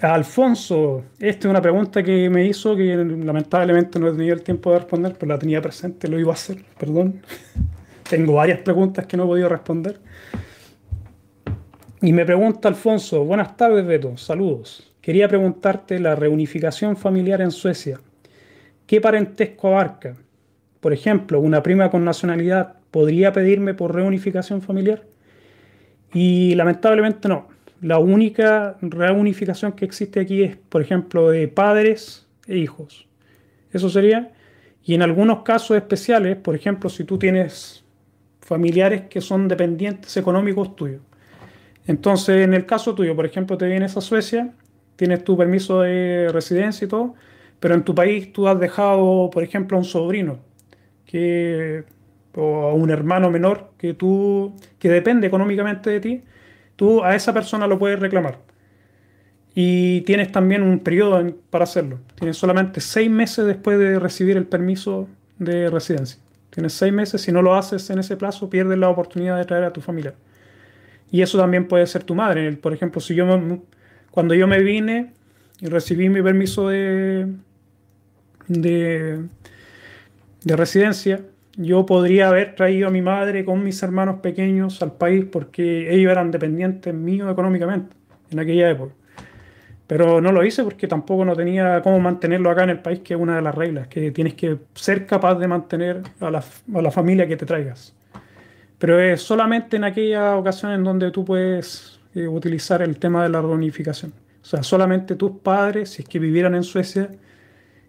[0.00, 4.70] Alfonso, esta es una pregunta que me hizo que lamentablemente no he tenido el tiempo
[4.70, 7.20] de responder, pero la tenía presente, lo iba a hacer, perdón.
[8.08, 9.98] Tengo varias preguntas que no he podido responder.
[12.00, 14.92] Y me pregunta Alfonso, buenas tardes Beto, saludos.
[15.00, 17.98] Quería preguntarte la reunificación familiar en Suecia.
[18.86, 20.14] ¿Qué parentesco abarca?
[20.80, 25.07] Por ejemplo, una prima con nacionalidad podría pedirme por reunificación familiar.
[26.12, 27.48] Y lamentablemente no.
[27.80, 33.06] La única reunificación que existe aquí es, por ejemplo, de padres e hijos.
[33.72, 34.32] Eso sería.
[34.84, 37.84] Y en algunos casos especiales, por ejemplo, si tú tienes
[38.40, 41.02] familiares que son dependientes económicos tuyos
[41.88, 44.52] entonces, en el caso tuyo, por ejemplo, te vienes a Suecia,
[44.96, 47.14] tienes tu permiso de residencia y todo,
[47.60, 50.38] pero en tu país tú has dejado, por ejemplo, a un sobrino
[51.06, 51.84] que,
[52.34, 56.22] o a un hermano menor que tú, que depende económicamente de ti,
[56.76, 58.38] tú a esa persona lo puedes reclamar.
[59.54, 61.98] Y tienes también un periodo para hacerlo.
[62.14, 66.20] Tienes solamente seis meses después de recibir el permiso de residencia.
[66.50, 69.64] Tienes seis meses, si no lo haces en ese plazo, pierdes la oportunidad de traer
[69.64, 70.14] a tu familia.
[71.10, 72.52] Y eso también puede ser tu madre.
[72.52, 73.26] Por ejemplo, si yo
[74.10, 75.12] cuando yo me vine
[75.60, 77.26] y recibí mi permiso de,
[78.48, 79.28] de
[80.44, 81.20] residencia,
[81.58, 86.12] yo podría haber traído a mi madre con mis hermanos pequeños al país porque ellos
[86.12, 87.96] eran dependientes míos económicamente
[88.30, 88.94] en aquella época.
[89.88, 93.14] Pero no lo hice porque tampoco no tenía cómo mantenerlo acá en el país, que
[93.14, 96.44] es una de las reglas, que tienes que ser capaz de mantener a la,
[96.74, 97.92] a la familia que te traigas.
[98.78, 103.30] Pero es solamente en aquella ocasión en donde tú puedes eh, utilizar el tema de
[103.30, 104.12] la reunificación.
[104.42, 107.10] O sea, solamente tus padres, si es que vivieran en Suecia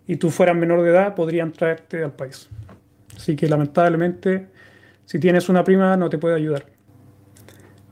[0.08, 2.50] y tú fueras menor de edad, podrían traerte al país.
[3.20, 4.48] Así que lamentablemente,
[5.06, 6.66] si tienes una prima, no te puede ayudar.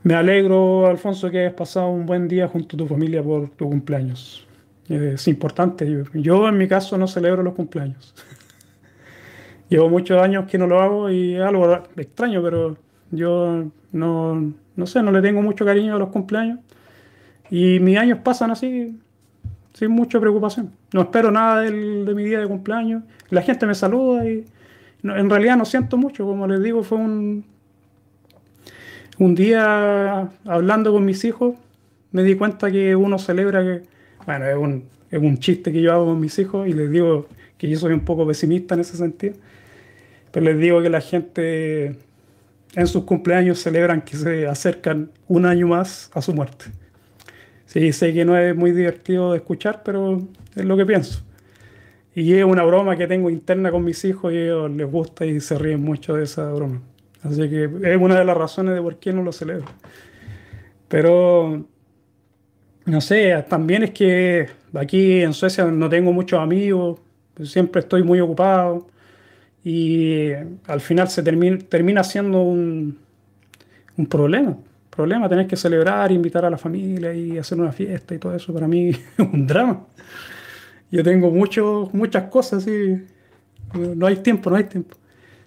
[0.02, 3.68] Me alegro, Alfonso, que hayas pasado un buen día junto a tu familia por tu
[3.68, 4.46] cumpleaños.
[4.88, 6.04] Es importante.
[6.14, 8.14] Yo, en mi caso, no celebro los cumpleaños.
[9.68, 12.78] Llevo muchos años que no lo hago y es algo extraño, pero
[13.10, 16.60] Yo no, no sé, no le tengo mucho cariño a los cumpleaños.
[17.50, 18.98] Y mis años pasan así,
[19.74, 20.72] sin mucha preocupación.
[20.94, 23.02] No espero nada del, de mi día de cumpleaños.
[23.28, 24.46] La gente me saluda y
[25.02, 26.24] en realidad no siento mucho.
[26.24, 27.44] Como les digo, fue un,
[29.18, 31.54] un día hablando con mis hijos,
[32.12, 33.82] me di cuenta que uno celebra que,
[34.26, 37.26] bueno, es un, es un chiste que yo hago con mis hijos y les digo
[37.56, 39.34] que yo soy un poco pesimista en ese sentido.
[40.30, 41.96] Pero les digo que la gente
[42.74, 46.66] en sus cumpleaños celebran que se acercan un año más a su muerte.
[47.66, 50.22] Sí, sé que no es muy divertido de escuchar, pero
[50.54, 51.22] es lo que pienso.
[52.18, 55.38] Y es una broma que tengo interna con mis hijos y ellos les gusta y
[55.38, 56.82] se ríen mucho de esa broma.
[57.22, 59.66] Así que es una de las razones de por qué no lo celebro.
[60.88, 61.64] Pero,
[62.86, 66.98] no sé, también es que aquí en Suecia no tengo muchos amigos,
[67.44, 68.88] siempre estoy muy ocupado
[69.62, 70.32] y
[70.66, 72.98] al final se termina, termina siendo un,
[73.96, 74.58] un problema.
[74.90, 78.52] Problema tener que celebrar, invitar a la familia y hacer una fiesta y todo eso,
[78.52, 79.86] para mí es un drama.
[80.90, 83.04] Yo tengo mucho, muchas cosas y
[83.74, 84.96] no hay tiempo, no hay tiempo.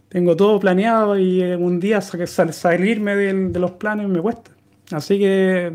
[0.09, 4.51] Tengo todo planeado y un día salirme de, los planes me cuesta.
[4.91, 5.71] Así que,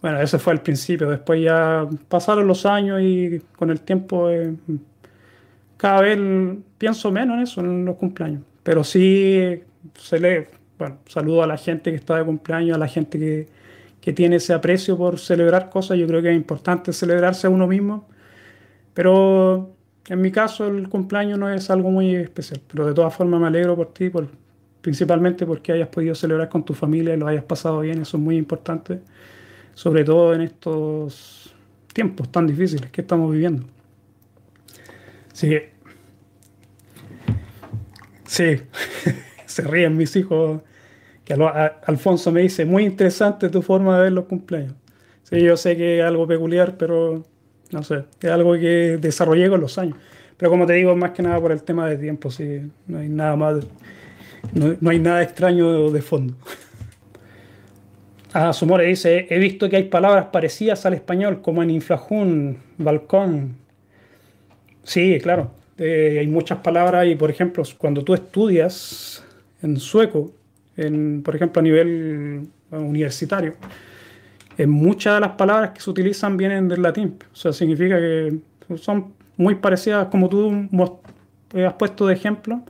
[0.00, 1.10] bueno, ese fue el principio.
[1.10, 4.54] Después ya pasaron los años y con el tiempo eh,
[5.76, 6.18] cada vez
[6.78, 8.42] pienso menos en eso, en los cumpleaños.
[8.62, 9.60] Pero sí
[9.98, 10.48] se le,
[10.78, 13.48] bueno, saludo a la gente que está de cumpleaños, a la gente que,
[14.00, 15.98] que tiene ese aprecio por celebrar cosas.
[15.98, 18.08] Yo creo que es importante celebrarse a uno mismo.
[18.94, 19.74] Pero
[20.08, 22.60] en mi caso el cumpleaños no es algo muy especial.
[22.66, 24.28] Pero de todas formas me alegro por ti, por,
[24.80, 28.02] principalmente porque hayas podido celebrar con tu familia y lo hayas pasado bien.
[28.02, 29.00] Eso es muy importante.
[29.74, 31.54] Sobre todo en estos
[31.92, 33.64] tiempos tan difíciles que estamos viviendo.
[35.32, 35.56] Sí.
[38.26, 38.62] Sí.
[39.46, 40.62] Se ríen mis hijos.
[41.24, 44.74] Que Alfonso me dice, muy interesante tu forma de ver los cumpleaños.
[45.22, 47.24] Sí, yo sé que es algo peculiar, pero
[47.72, 49.96] no sé, es algo que desarrollé con los años.
[50.36, 53.08] Pero como te digo, más que nada por el tema de tiempo, sí, no hay
[53.08, 53.56] nada más,
[54.52, 56.34] no, hay nada extraño de, fondo.
[58.32, 63.56] Ah, Sumore dice, he visto que hay palabras parecidas al español, como en inflajún, balcón,
[64.82, 65.52] Sí, claro.
[65.78, 69.24] Eh, hay muchas palabras y, por ejemplo, cuando tú estudias
[69.62, 70.32] en sueco,
[70.76, 73.54] en, por ejemplo, a nivel universitario,
[74.66, 77.16] muchas de las palabras que se utilizan vienen del latín.
[77.32, 78.38] O sea, significa que
[78.76, 80.68] son muy parecidas, como tú
[81.54, 82.62] has puesto de ejemplo.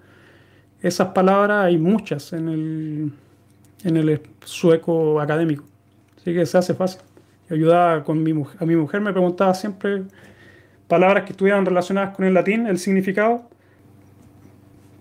[0.83, 3.13] Esas palabras hay muchas en el,
[3.85, 5.65] en el sueco académico.
[6.17, 7.01] Así que se hace fácil.
[7.51, 8.33] ayudaba con mi.
[8.59, 10.05] A mi mujer me preguntaba siempre
[10.87, 13.49] palabras que estuvieran relacionadas con el latín, el significado.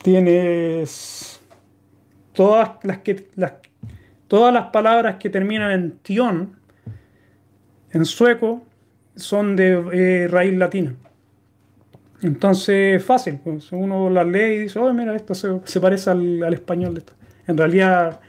[0.02, 1.42] Tienes
[2.34, 3.54] todas las, que, las,
[4.28, 6.56] todas las palabras que terminan en tion,
[7.92, 8.66] en sueco,
[9.16, 10.96] son de eh, raíz latina.
[12.22, 16.94] Entonces, fácil, pues uno las lee y dice, oh, mira, esto se, parece al, español
[16.94, 17.14] de esto.
[17.48, 18.20] En realidad,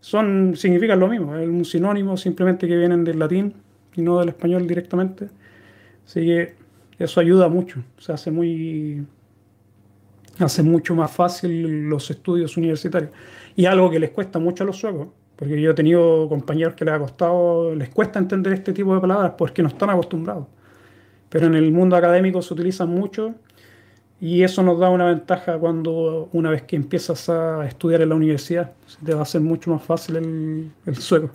[0.00, 3.54] son, significan lo mismo, es un sinónimo simplemente que vienen del latín
[3.94, 5.28] y no del español directamente.
[6.06, 6.54] Así que
[6.98, 9.04] eso ayuda mucho, se hace muy
[10.38, 13.10] hace mucho más fácil los estudios universitarios.
[13.56, 16.84] Y algo que les cuesta mucho a los suecos, porque yo he tenido compañeros que
[16.84, 20.46] les ha costado, les cuesta entender este tipo de palabras porque no están acostumbrados.
[21.28, 23.34] Pero en el mundo académico se utilizan mucho
[24.20, 28.14] y eso nos da una ventaja cuando una vez que empiezas a estudiar en la
[28.14, 31.30] universidad, se te va a hacer mucho más fácil el, el sueco.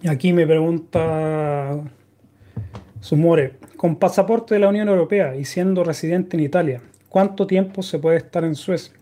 [0.00, 1.80] Y aquí me pregunta
[3.00, 7.98] Sumore, con pasaporte de la Unión Europea y siendo residente en Italia, ¿cuánto tiempo se
[7.98, 8.94] puede estar en Suecia?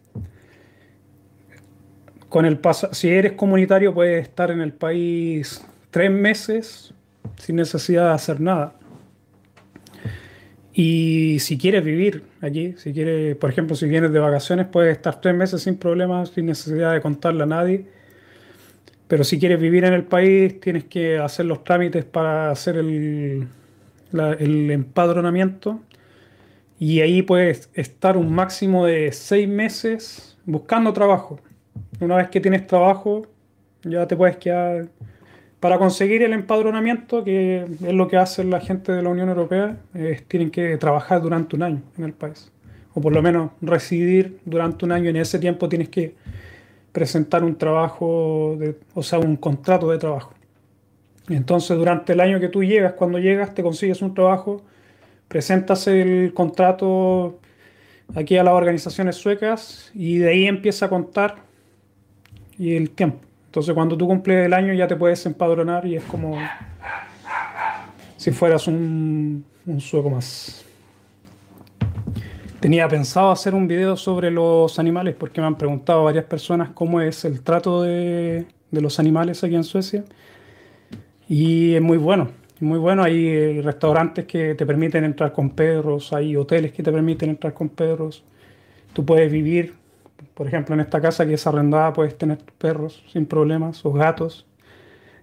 [2.29, 2.59] Con el
[2.93, 6.93] si eres comunitario puedes estar en el país tres meses
[7.39, 8.75] sin necesidad de hacer nada.
[10.73, 15.21] Y si quieres vivir allí, si quieres, por ejemplo, si vienes de vacaciones, puedes estar
[15.21, 17.87] tres meses sin problemas, sin necesidad de contarle a nadie.
[19.09, 23.47] Pero si quieres vivir en el país, tienes que hacer los trámites para hacer el,
[24.13, 25.81] el empadronamiento
[26.79, 31.41] y ahí puedes estar un máximo de seis meses buscando trabajo.
[32.01, 33.27] Una vez que tienes trabajo,
[33.83, 34.89] ya te puedes quedar.
[35.61, 39.79] Para conseguir el empadronamiento, que es lo que hace la gente de la Unión Europea,
[40.29, 42.53] tienen que trabajar durante un año en el país.
[42.93, 45.09] O por lo menos residir durante un año.
[45.09, 46.15] En ese tiempo tienes que
[46.93, 48.59] presentar un trabajo,
[48.95, 50.35] o sea, un contrato de trabajo.
[51.29, 54.63] Entonces, durante el año que tú llegas, cuando llegas, te consigues un trabajo,
[55.29, 57.41] presentas el contrato
[58.15, 61.46] aquí a las organizaciones suecas y de ahí empieza a contar
[62.59, 63.19] y el tiempo.
[63.47, 66.37] Entonces cuando tú cumples el año ya te puedes empadronar y es como
[68.17, 70.65] si fueras un, un sueco más.
[72.61, 77.01] Tenía pensado hacer un video sobre los animales porque me han preguntado varias personas cómo
[77.01, 80.05] es el trato de, de los animales aquí en Suecia.
[81.29, 82.29] Y es muy bueno,
[82.61, 83.03] muy bueno.
[83.03, 87.53] Hay eh, restaurantes que te permiten entrar con perros, hay hoteles que te permiten entrar
[87.53, 88.25] con perros.
[88.93, 89.75] Tú puedes vivir,
[90.35, 94.47] por ejemplo, en esta casa que es arrendada, puedes tener perros sin problemas o gatos.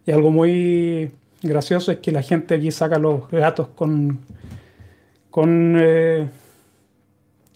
[0.06, 4.20] Y algo muy gracioso es que la gente aquí saca los gatos con,
[5.30, 6.28] con eh,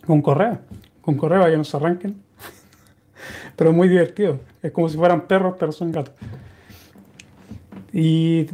[0.06, 0.62] con correa,
[1.02, 2.16] con correa para que no se arranquen.
[3.56, 4.40] pero muy divertido.
[4.62, 6.14] Es como si fueran perros, pero son gatos.
[7.92, 8.48] Y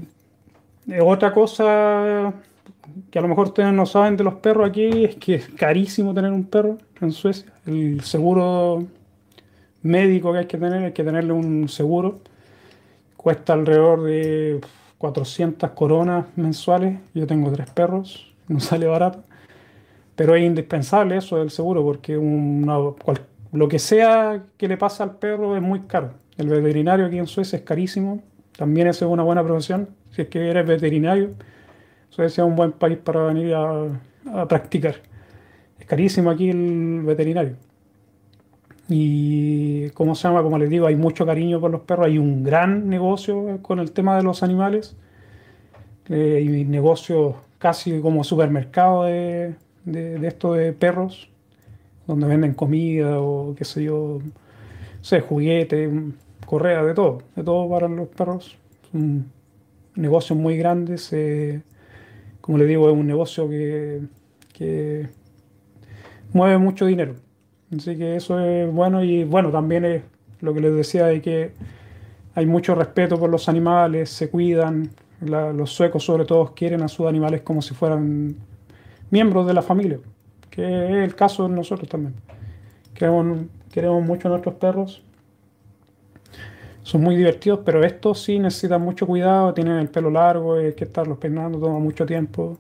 [1.02, 2.34] otra cosa
[3.10, 6.14] que a lo mejor ustedes no saben de los perros aquí es que es carísimo
[6.14, 7.52] tener un perro en Suecia.
[7.66, 8.86] El seguro
[9.82, 12.20] médico que hay que tener, hay que tenerle un seguro.
[13.18, 14.62] Cuesta alrededor de
[14.98, 17.00] 400 coronas mensuales.
[17.14, 19.24] Yo tengo tres perros, no sale barato.
[20.16, 25.56] Pero es indispensable eso del seguro porque lo que sea que le pasa al perro
[25.56, 26.12] es muy caro.
[26.38, 28.22] El veterinario aquí en Suecia es carísimo.
[28.56, 29.90] También es una buena profesión.
[30.12, 31.32] Si es que eres veterinario,
[32.10, 33.90] Suecia es un buen país para venir a
[34.48, 35.13] practicar.
[35.84, 37.58] Es carísimo aquí el veterinario.
[38.88, 42.06] Y como se llama, como les digo, hay mucho cariño por los perros.
[42.06, 44.96] Hay un gran negocio con el tema de los animales.
[46.08, 51.30] Eh, hay negocios casi como supermercado de, de, esto de perros,
[52.08, 54.20] donde venden comida o qué sé yo,
[55.02, 55.92] sé, juguetes,
[56.46, 58.58] correa, de todo, de todo para los perros.
[58.94, 59.30] Un
[59.96, 60.96] negocio muy grande,
[62.40, 64.02] como le digo, es un negocio que
[66.34, 67.16] mueve mucho dinero.
[67.76, 70.04] Así que eso es bueno y bueno, también es
[70.42, 71.54] lo que les decía de que
[72.36, 74.90] hay mucho respeto por los animales, se cuidan,
[75.22, 78.36] los suecos sobre todo quieren a sus animales como si fueran
[79.10, 80.00] miembros de la familia,
[80.50, 82.16] que es el caso de nosotros también.
[82.94, 85.04] Queremos, queremos mucho a nuestros perros.
[86.84, 90.84] Son muy divertidos, pero estos sí necesitan mucho cuidado, tienen el pelo largo, hay que
[90.84, 92.58] estarlos peinando, toma mucho tiempo.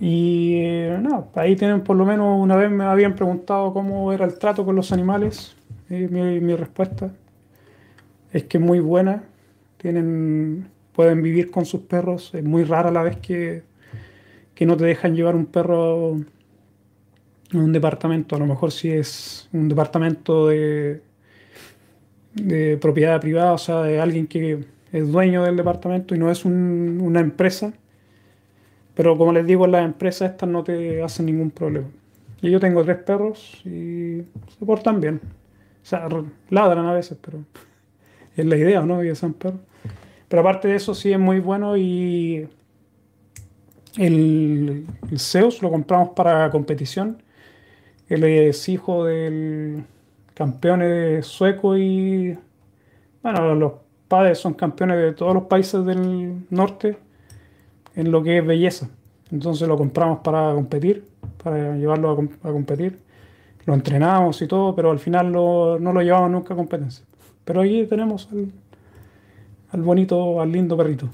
[0.00, 0.62] Y
[1.00, 4.64] nada, ahí tienen por lo menos una vez me habían preguntado cómo era el trato
[4.64, 5.56] con los animales.
[5.88, 7.10] Mi, respuesta
[8.32, 9.24] es que es muy buena.
[9.76, 12.30] Tienen, pueden vivir con sus perros.
[12.34, 13.62] Es muy rara la vez que
[14.60, 16.08] que no te dejan llevar un perro
[17.54, 18.36] a un departamento.
[18.36, 21.00] A lo mejor si es un departamento de,
[22.34, 26.44] de propiedad privada, o sea, de alguien que es dueño del departamento y no es
[26.44, 27.72] una empresa.
[28.94, 31.88] Pero como les digo, las empresas estas no te hacen ningún problema.
[32.42, 34.22] Y yo tengo tres perros y
[34.58, 35.20] se portan bien.
[35.82, 36.08] O sea,
[36.50, 37.38] ladran a veces, pero
[38.36, 39.00] es la idea, ¿no?
[39.00, 39.60] Que sean perros.
[40.28, 42.48] Pero aparte de eso, sí es muy bueno y
[43.96, 44.86] el,
[45.16, 47.22] Zeus lo compramos para competición.
[48.08, 49.84] Él es hijo del
[50.34, 50.82] campeón
[51.22, 52.36] sueco y
[53.22, 53.72] bueno, los
[54.08, 56.96] padres son campeones de todos los países del norte
[57.94, 58.88] en lo que es belleza.
[59.30, 61.04] Entonces lo compramos para competir,
[61.42, 62.98] para llevarlo a, competir.
[63.66, 67.04] Lo entrenamos y todo, pero al final no lo llevamos nunca a competencia.
[67.44, 68.28] Pero ahí tenemos
[69.72, 71.08] al bonito, al lindo perrito.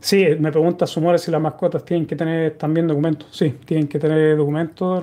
[0.00, 3.28] Sí, me pregunta Sumore si las mascotas tienen que tener también documentos.
[3.30, 5.02] Sí, tienen que tener documentos.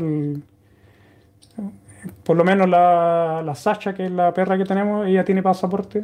[2.24, 6.02] por lo menos la, la Sacha, que es la perra que tenemos, ella tiene pasaporte.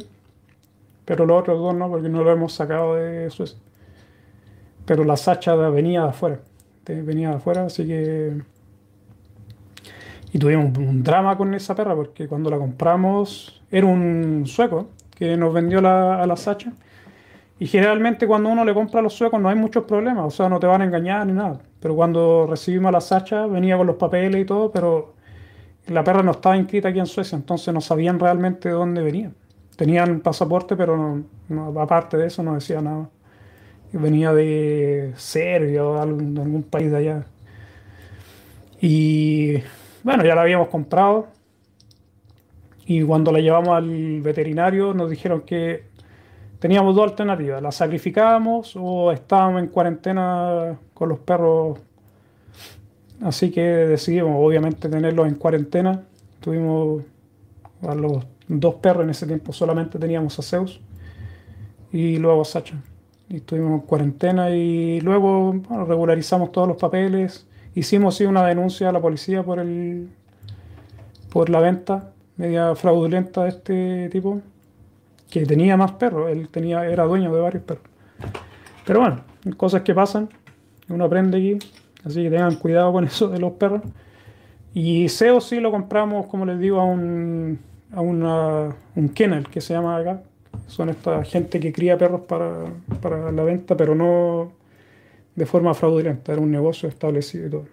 [1.04, 3.58] Pero los otros dos no, porque no lo hemos sacado de Suecia.
[4.86, 6.40] Pero la Sacha venía de afuera.
[6.86, 8.40] Venía de afuera, así que.
[10.32, 15.36] Y tuvimos un drama con esa perra, porque cuando la compramos, era un sueco que
[15.36, 16.72] nos vendió la, a la Sacha
[17.58, 20.48] y generalmente cuando uno le compra a los suecos no hay muchos problemas, o sea,
[20.48, 21.58] no te van a engañar ni nada.
[21.80, 25.14] Pero cuando recibimos a la Sacha venía con los papeles y todo, pero
[25.86, 29.32] la perra no estaba inscrita aquí en Suecia, entonces no sabían realmente de dónde venía.
[29.76, 31.22] Tenían pasaporte, pero
[31.80, 33.08] aparte de eso no decía nada.
[33.92, 37.26] Venía de Serbia o de algún, algún país de allá.
[38.80, 39.54] Y
[40.02, 41.28] bueno, ya la habíamos comprado.
[42.86, 45.84] Y cuando la llevamos al veterinario nos dijeron que
[46.60, 51.80] teníamos dos alternativas, la sacrificábamos o estábamos en cuarentena con los perros.
[53.20, 56.04] Así que decidimos obviamente tenerlos en cuarentena.
[56.40, 57.02] Tuvimos
[57.82, 60.80] a los dos perros en ese tiempo, solamente teníamos a Zeus
[61.90, 62.76] y luego a Sacha.
[63.28, 65.54] Y estuvimos en cuarentena y luego
[65.86, 67.46] regularizamos todos los papeles.
[67.74, 70.08] Hicimos sí una denuncia a la policía por, el,
[71.30, 74.40] por la venta media fraudulenta de este tipo,
[75.30, 77.84] que tenía más perros, él tenía, era dueño de varios perros.
[78.84, 79.20] Pero bueno,
[79.56, 80.28] cosas que pasan,
[80.88, 81.58] uno aprende aquí,
[82.04, 83.82] así que tengan cuidado con eso de los perros.
[84.74, 87.58] Y SEO sí lo compramos, como les digo, a un,
[87.92, 90.22] a una, un kennel que se llama acá.
[90.66, 92.64] Son esta gente que cría perros para,
[93.00, 94.52] para la venta, pero no
[95.36, 97.66] de forma fraudulenta, era un negocio establecido y todo.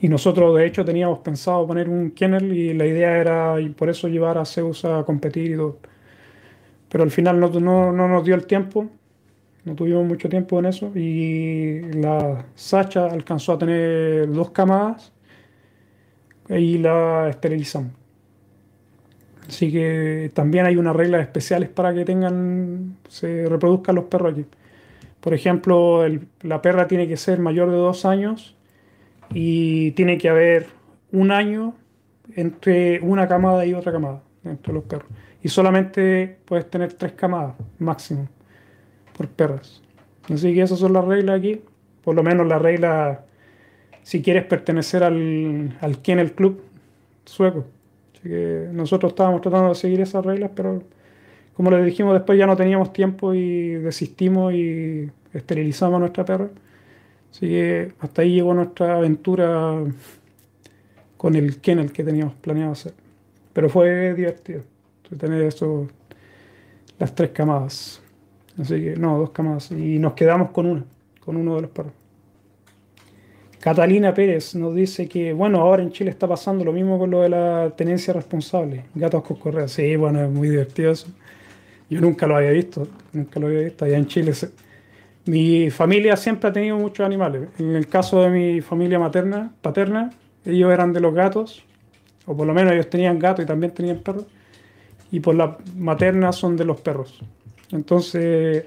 [0.00, 3.88] Y nosotros, de hecho, teníamos pensado poner un kennel y la idea era, y por
[3.88, 5.78] eso llevar a Zeus a competir y todo.
[6.88, 8.88] Pero al final no, no, no nos dio el tiempo,
[9.64, 10.90] no tuvimos mucho tiempo en eso.
[10.96, 15.12] Y la Sacha alcanzó a tener dos camadas
[16.48, 18.01] y la esterilizamos.
[19.48, 24.46] Así que también hay unas reglas especiales para que tengan, se reproduzcan los perros aquí.
[25.20, 26.04] Por ejemplo,
[26.42, 28.56] la perra tiene que ser mayor de dos años
[29.32, 30.66] y tiene que haber
[31.12, 31.74] un año
[32.34, 35.08] entre una camada y otra camada entre los perros.
[35.42, 38.28] Y solamente puedes tener tres camadas máximo
[39.16, 39.82] por perras.
[40.32, 41.60] Así que esas son las reglas aquí.
[42.02, 43.24] Por lo menos la regla
[44.02, 46.62] si quieres pertenecer al, al Kennel Club
[47.24, 47.66] sueco.
[48.22, 50.80] Así que nosotros estábamos tratando de seguir esas reglas, pero
[51.54, 56.48] como les dijimos después ya no teníamos tiempo y desistimos y esterilizamos nuestra perra.
[57.32, 59.82] Así que hasta ahí llegó nuestra aventura
[61.16, 62.94] con el kennel que teníamos planeado hacer.
[63.52, 64.62] Pero fue divertido
[65.16, 65.88] tener eso,
[66.98, 68.00] las tres camadas.
[68.58, 69.70] Así que, no, dos camadas.
[69.72, 70.84] Y nos quedamos con una,
[71.24, 71.92] con uno de los perros.
[73.62, 77.22] Catalina Pérez nos dice que, bueno, ahora en Chile está pasando lo mismo con lo
[77.22, 78.86] de la tenencia responsable.
[78.92, 79.68] Gatos con correa.
[79.68, 81.06] Sí, bueno, es muy divertido eso.
[81.88, 83.84] Yo nunca lo había visto, nunca lo había visto.
[83.84, 84.50] Allá en Chile se,
[85.26, 87.50] mi familia siempre ha tenido muchos animales.
[87.60, 90.10] En el caso de mi familia materna, paterna,
[90.44, 91.62] ellos eran de los gatos,
[92.26, 94.26] o por lo menos ellos tenían gatos y también tenían perros,
[95.12, 97.20] y por la materna son de los perros.
[97.70, 98.64] Entonces,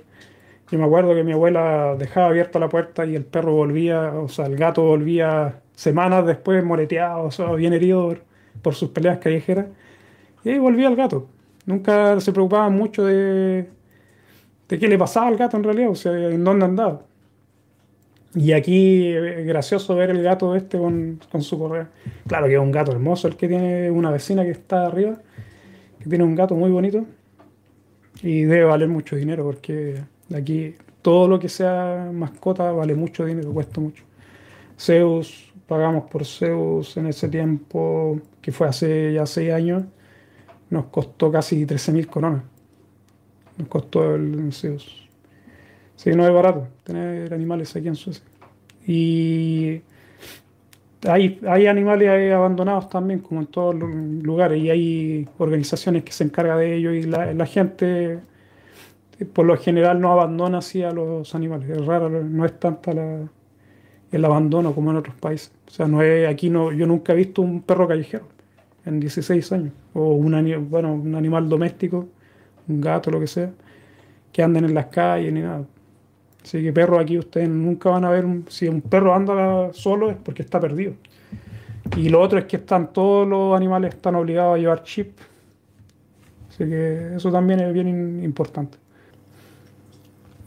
[0.72, 4.28] yo me acuerdo que mi abuela dejaba abierta la puerta y el perro volvía, o
[4.28, 8.16] sea, el gato volvía semanas después moreteado, o sea, bien herido
[8.62, 9.68] por sus peleas callejeras,
[10.44, 11.28] y ahí volvía el gato.
[11.66, 13.68] Nunca se preocupaba mucho de,
[14.70, 17.02] de qué le pasaba al gato en realidad, o sea, en dónde andaba.
[18.36, 21.90] Y aquí es gracioso ver el gato este con, su correa.
[22.28, 25.22] Claro que es un gato hermoso el que tiene una vecina que está arriba,
[26.00, 27.06] que tiene un gato muy bonito
[28.22, 30.04] y debe valer mucho dinero porque
[30.34, 34.04] aquí todo lo que sea mascota vale mucho dinero, cuesta mucho.
[34.80, 39.84] Zeus, pagamos por Zeus en ese tiempo, que fue hace ya seis años,
[40.70, 42.44] nos costó casi 13.000 coronas
[43.58, 45.08] nos costó el Zeus.
[45.96, 48.26] Sí, no es barato tener animales aquí en Suecia.
[48.86, 49.82] Y
[51.08, 56.26] hay, hay animales abandonados también, como en todos los lugares, y hay organizaciones que se
[56.26, 58.20] encargan de ello y la, gente
[59.24, 61.70] por lo general no abandona así a los animales.
[61.70, 62.92] Es raro, no es tanta
[64.12, 65.52] el abandono como en otros países.
[65.68, 68.28] O sea, no es, aquí no, yo nunca he visto un perro callejero
[68.86, 72.08] en 16 años, o un, bueno, un animal doméstico
[72.68, 73.52] un gato, lo que sea,
[74.32, 75.66] que anden en las calles ni nada.
[76.44, 80.18] Así que perros aquí ustedes nunca van a ver, si un perro anda solo es
[80.18, 80.94] porque está perdido.
[81.98, 85.18] Y lo otro es que están todos los animales están obligados a llevar chip.
[86.50, 88.78] Así que eso también es bien importante.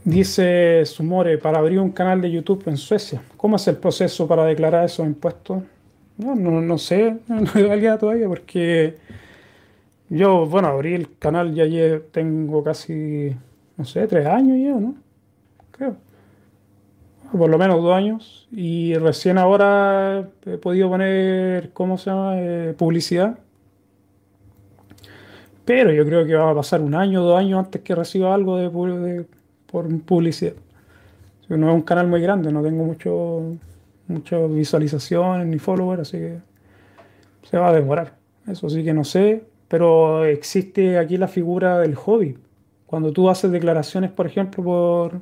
[0.09, 4.47] Dice Sumore, para abrir un canal de YouTube en Suecia, ¿cómo es el proceso para
[4.47, 5.63] declarar esos impuestos?
[6.17, 8.97] No, no, no sé, no he validado todavía porque
[10.09, 11.67] yo, bueno, abrí el canal ya
[12.11, 13.37] tengo casi,
[13.77, 14.95] no sé, tres años ya, ¿no?
[15.73, 15.97] Creo.
[17.31, 18.49] Por lo menos dos años.
[18.51, 22.33] Y recién ahora he podido poner, ¿cómo se llama?
[22.41, 23.39] Eh, publicidad.
[25.67, 28.57] Pero yo creo que va a pasar un año, dos años antes que reciba algo
[28.57, 29.27] de,
[29.71, 30.55] por publicidad.
[31.49, 33.57] No es un canal muy grande, no tengo mucho,
[34.07, 36.39] muchas visualizaciones ni followers, así que
[37.49, 38.15] se va a demorar.
[38.47, 39.45] Eso sí que no sé.
[39.69, 42.37] Pero existe aquí la figura del hobby.
[42.87, 45.21] Cuando tú haces declaraciones, por ejemplo, por,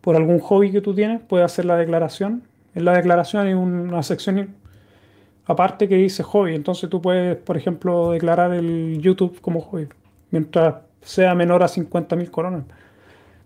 [0.00, 2.42] por algún hobby que tú tienes, puedes hacer la declaración.
[2.74, 4.54] En la declaración hay una sección
[5.46, 6.54] aparte que dice hobby.
[6.54, 9.88] Entonces tú puedes, por ejemplo, declarar el YouTube como hobby,
[10.30, 12.64] mientras sea menor a 50.000 coronas.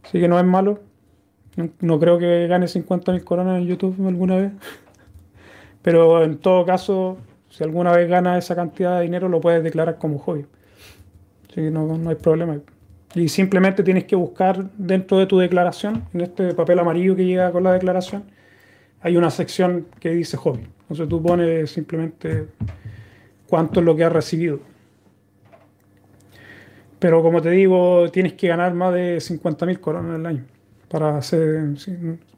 [0.09, 0.81] Así que no es malo.
[1.81, 4.53] No, creo que gane 50.000 coronas en YouTube alguna vez.
[5.83, 7.19] Pero en todo caso,
[7.51, 10.47] si alguna vez ganas esa cantidad de dinero, lo puedes declarar como hobby.
[11.45, 12.59] Así que no, no hay problema.
[13.15, 17.53] Y simplemente tienes que buscar dentro de tu declaración, en este papel amarillo que llega
[17.53, 18.25] con la declaración,
[19.03, 20.67] hay una sección que dice hobby.
[20.83, 22.47] Entonces tú pones simplemente
[23.47, 24.61] cuánto es lo que has recibido.
[26.99, 30.45] Pero como te digo, tienes que ganar más de 50.000 coronas al año.
[30.89, 31.65] Para hacer,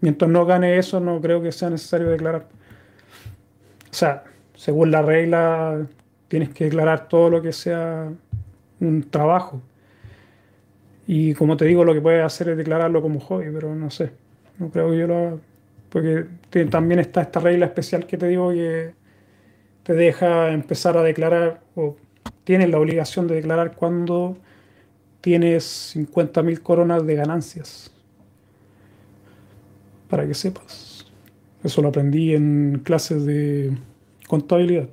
[0.00, 2.46] mientras no gane eso, no creo que sea necesario declarar.
[3.90, 5.86] O sea, según la regla,
[6.28, 8.08] tienes que declarar todo lo que sea
[8.80, 9.62] un trabajo.
[11.06, 14.12] Y como te digo, lo que puedes hacer es declararlo como hobby, pero no sé.
[14.58, 15.36] No creo que yo lo haga.
[15.88, 16.26] Porque
[16.70, 18.92] también está esta regla especial que te digo que
[19.82, 21.96] te deja empezar a declarar o
[22.44, 24.36] tienes la obligación de declarar cuando
[25.20, 27.90] tienes 50.000 coronas de ganancias.
[30.08, 31.06] Para que sepas.
[31.62, 33.76] Eso lo aprendí en clases de
[34.26, 34.88] contabilidad.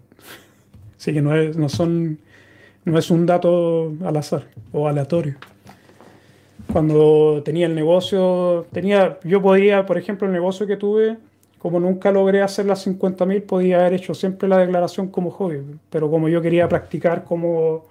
[0.98, 2.20] Así que no es, no son,
[2.86, 5.36] no es un dato al azar o aleatorio.
[6.72, 11.18] Cuando tenía el negocio, tenía, yo podía, por ejemplo, el negocio que tuve,
[11.60, 15.62] como nunca logré hacer las 50.000, podía haber hecho siempre la declaración como hobby.
[15.90, 17.86] Pero como yo quería practicar como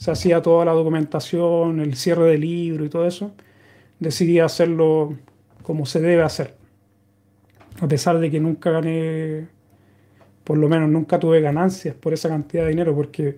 [0.00, 3.32] se hacía toda la documentación, el cierre del libro y todo eso,
[3.98, 5.14] decidí hacerlo
[5.62, 6.54] como se debe hacer.
[7.82, 9.48] A pesar de que nunca gané,
[10.42, 13.36] por lo menos nunca tuve ganancias por esa cantidad de dinero, porque,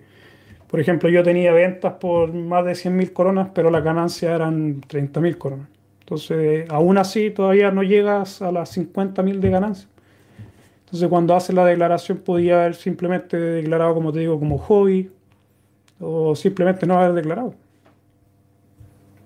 [0.69, 5.37] por ejemplo, yo tenía ventas por más de 100.000 coronas, pero las ganancias eran 30.000
[5.37, 5.67] coronas.
[5.99, 9.89] Entonces, aún así, todavía no llegas a las 50.000 de ganancias.
[10.85, 15.11] Entonces, cuando haces la declaración, podía haber simplemente declarado, como te digo, como hobby,
[16.03, 17.53] o simplemente no haber declarado.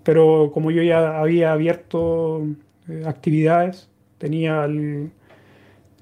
[0.03, 2.45] Pero como yo ya había abierto
[2.87, 5.11] eh, actividades, tenía el,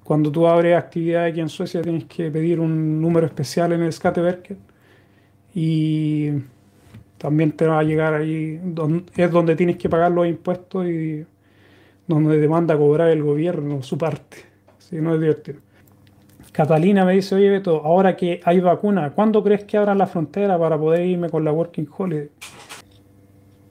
[0.04, 3.92] cuando tú abres actividades aquí en Suecia tienes que pedir un número especial en el
[3.92, 4.60] Skatteverket
[5.56, 6.30] y
[7.18, 8.62] también te va a llegar ahí,
[9.16, 11.26] es donde tienes que pagar los impuestos y
[12.06, 14.38] donde te manda cobrar el gobierno su parte.
[14.78, 15.65] Si no es divertido.
[16.56, 20.58] Catalina me dice, oye Beto, ahora que hay vacuna, ¿cuándo crees que abran la frontera
[20.58, 22.30] para poder irme con la Working Holiday?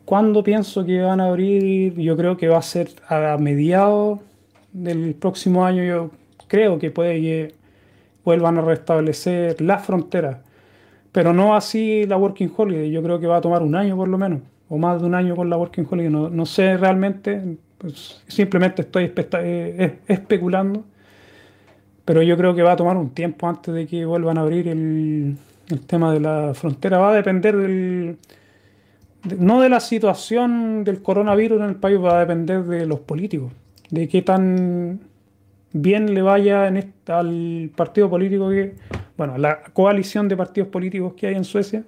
[0.04, 1.94] ¿Cuándo pienso que van a abrir?
[1.94, 4.18] Yo creo que va a ser a mediados
[4.70, 5.82] del próximo año.
[5.82, 6.10] Yo
[6.46, 7.54] creo que puede que
[8.22, 10.42] vuelvan a restablecer la frontera.
[11.10, 12.90] Pero no así la Working Holiday.
[12.90, 14.40] Yo creo que va a tomar un año por lo menos.
[14.68, 16.10] O más de un año con la Working Holiday.
[16.10, 17.56] No, sé realmente.
[17.78, 20.84] Pues simplemente estoy eh, especulando
[22.04, 24.68] pero yo creo que va a tomar un tiempo antes de que vuelvan a abrir
[24.68, 25.36] el,
[25.86, 26.98] tema de la frontera.
[26.98, 28.18] Va a depender del,
[29.38, 33.52] no de la situación del coronavirus en el país, va a depender de los políticos,
[33.90, 35.00] de qué tan
[35.72, 36.70] bien le vaya
[37.08, 38.74] al partido político que,
[39.16, 41.84] bueno, la coalición de partidos políticos que hay en Suecia,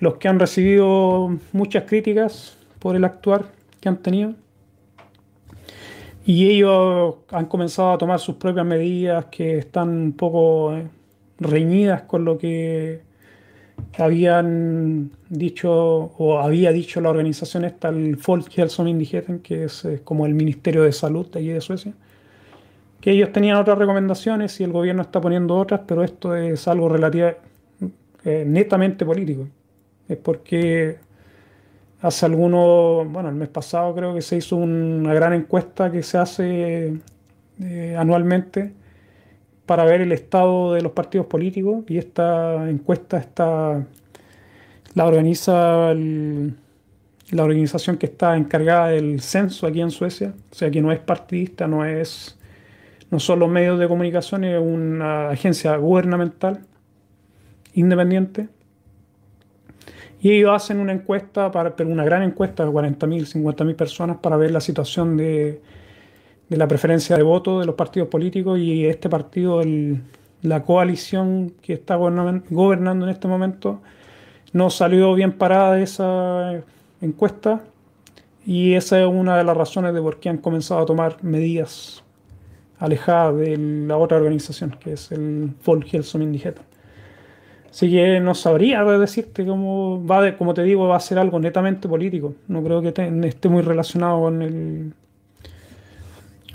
[0.00, 3.46] los que han recibido muchas críticas por el actuar
[3.80, 4.34] que han tenido
[6.28, 10.86] y ellos han comenzado a tomar sus propias medidas que están un poco eh,
[11.40, 13.00] reñidas con lo que
[13.96, 20.34] habían dicho o había dicho la organización esta, el Folkhälsomyndigheten, que es eh, como el
[20.34, 21.94] Ministerio de Salud de allí de Suecia,
[23.00, 26.90] que ellos tenían otras recomendaciones y el gobierno está poniendo otras, pero esto es algo
[26.90, 27.40] relativamente
[28.26, 29.48] eh, netamente político.
[30.06, 30.98] Es porque
[32.00, 36.18] hace algunos, bueno, el mes pasado creo que se hizo una gran encuesta que se
[36.18, 36.94] hace
[37.60, 38.72] eh, anualmente
[39.66, 43.84] para ver el estado de los partidos políticos y esta encuesta está
[44.94, 45.92] la organiza
[47.30, 50.98] la organización que está encargada del censo aquí en Suecia, o sea que no es
[50.98, 52.38] partidista, no es
[53.10, 56.60] no son los medios de comunicación, es una agencia gubernamental
[57.74, 58.48] independiente
[60.20, 64.36] y ellos hacen una encuesta, para, pero una gran encuesta de 40.000, 50.000 personas para
[64.36, 65.60] ver la situación de,
[66.48, 70.02] de, la preferencia de voto de los partidos políticos y este partido, el,
[70.42, 73.80] la coalición que está gobernando en este momento,
[74.52, 76.62] no salió bien parada de esa
[77.00, 77.62] encuesta
[78.46, 82.02] y esa es una de las razones de por qué han comenzado a tomar medidas
[82.78, 86.67] alejadas de la otra organización, que es el Folkhälsomyndigheten.
[87.70, 91.38] Así que no sabría decirte cómo va, de, como te digo, va a ser algo
[91.38, 92.34] netamente político.
[92.48, 92.88] No creo que
[93.26, 94.92] esté muy relacionado con el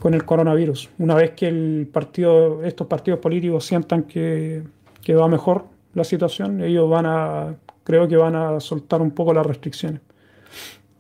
[0.04, 0.90] con el coronavirus.
[0.98, 4.62] Una vez que el partido, estos partidos políticos sientan que,
[5.02, 7.56] que va mejor la situación, ellos van a,
[7.86, 10.02] creo que van a soltar un poco las restricciones.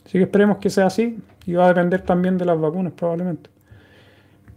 [0.06, 3.50] Así que esperemos que sea así y va a depender también de las vacunas probablemente.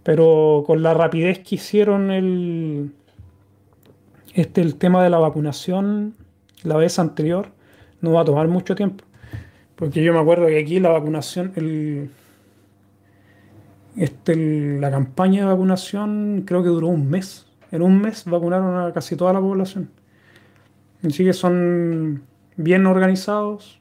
[0.04, 2.92] Pero con la rapidez que hicieron el,
[4.36, 6.14] este, el tema de la vacunación
[6.62, 7.48] la vez anterior
[8.02, 9.02] no va a tomar mucho tiempo.
[9.76, 12.10] Porque yo me acuerdo que aquí la vacunación, el,
[13.96, 17.46] este, la campaña de vacunación creo que duró un mes.
[17.72, 19.90] En un mes vacunaron a casi toda la población.
[21.02, 22.22] Así que son
[22.56, 23.80] bien organizados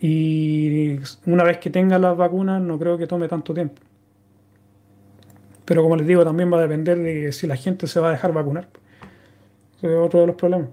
[0.00, 3.82] y una vez que tengan las vacunas no creo que tome tanto tiempo.
[5.66, 8.12] Pero como les digo, también va a depender de si la gente se va a
[8.12, 8.68] dejar vacunar.
[9.80, 10.68] Ese es otro de los problemas.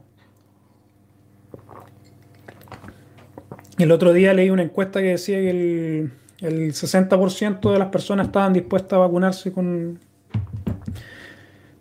[3.78, 8.28] El otro día leí una encuesta que decía que el, el 60% de las personas
[8.28, 10.00] estaban dispuestas a vacunarse con,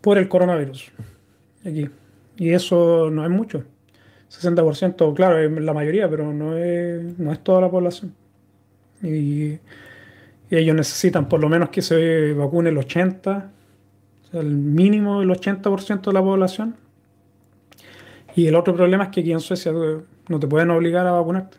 [0.02, 0.92] por el coronavirus.
[1.64, 1.90] Aquí.
[2.36, 3.64] Y eso no es mucho.
[4.30, 8.14] 60%, claro, es la mayoría, pero no es, no es toda la población.
[9.02, 9.58] Y,
[10.48, 13.48] ellos necesitan por lo menos que se vacune el 80%,
[14.32, 16.76] o el mínimo del 80% de la población.
[18.36, 21.56] Y el otro problema es que aquí en Suecia no te pueden obligar a vacunarte.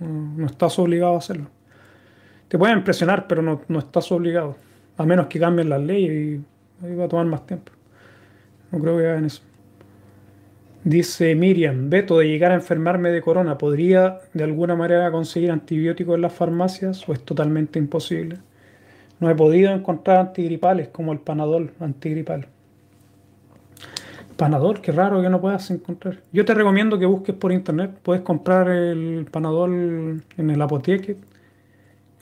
[0.00, 1.48] No, estás obligado a hacerlo.
[2.48, 4.56] Te pueden presionar, pero no, no estás obligado.
[4.96, 6.40] A menos que cambien las leyes
[6.82, 7.70] y va a tomar más tiempo.
[8.72, 9.42] No creo que hagan eso.
[10.84, 16.14] Dice Miriam, Beto, de llegar a enfermarme de corona, ¿podría de alguna manera conseguir antibióticos
[16.14, 18.38] en las farmacias o es totalmente imposible?
[19.20, 22.48] No he podido encontrar antigripales como el Panadol antigripal.
[24.36, 26.20] Panadol, qué raro que no puedas encontrar.
[26.32, 27.98] Yo te recomiendo que busques por internet.
[28.02, 31.16] Puedes comprar el Panadol en el apoteque.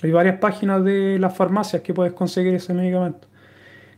[0.02, 3.26] Hay varias páginas de las farmacias que puedes conseguir ese medicamento.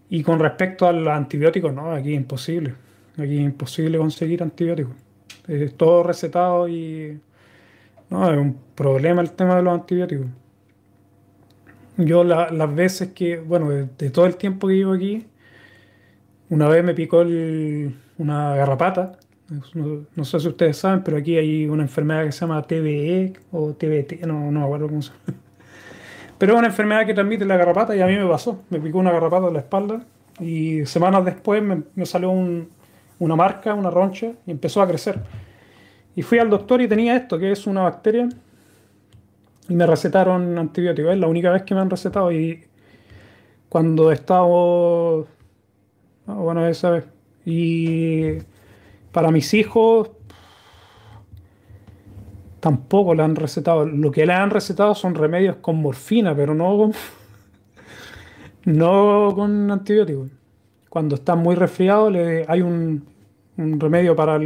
[0.09, 2.75] Y con respecto a los antibióticos, no, aquí es imposible.
[3.19, 4.95] Aquí es imposible conseguir antibióticos.
[5.49, 7.19] Es todo recetado y
[8.11, 10.27] no, es un problema el tema de los antibióticos.
[11.99, 15.27] Yo las veces que, bueno, de, todo el tiempo que vivo aquí,
[16.51, 17.25] una vez me picó
[18.19, 19.19] una garrapata.
[19.75, 23.75] No, sé si ustedes saben, pero aquí hay una enfermedad que se llama TBE o
[23.75, 25.39] TBT, no, no me acuerdo cómo se llama.
[26.39, 28.63] Pero es una enfermedad que transmite la garrapata y a mí me pasó.
[28.71, 30.05] Me picó una garrapata en la espalda
[30.41, 32.69] y semanas después me salió un,
[33.19, 35.21] una marca, una roncha, y empezó a crecer.
[36.15, 38.29] Y fui al doctor y tenía esto, que es una bacteria,
[39.69, 41.13] y me recetaron antibióticos.
[41.13, 42.31] Es la única vez que me han recetado.
[42.33, 42.65] Y
[43.69, 45.27] cuando he estado,
[46.27, 47.03] bueno, esa.
[47.47, 48.39] Y
[49.13, 50.11] para mis hijos,
[52.61, 53.87] tampoco le han recetado.
[53.87, 56.93] Lo que le han recetado son remedios con morfina, pero no con,
[58.67, 60.31] no con antibióticos
[60.97, 63.05] cuando está muy resfriado, le, hay un,
[63.59, 64.41] remedio para,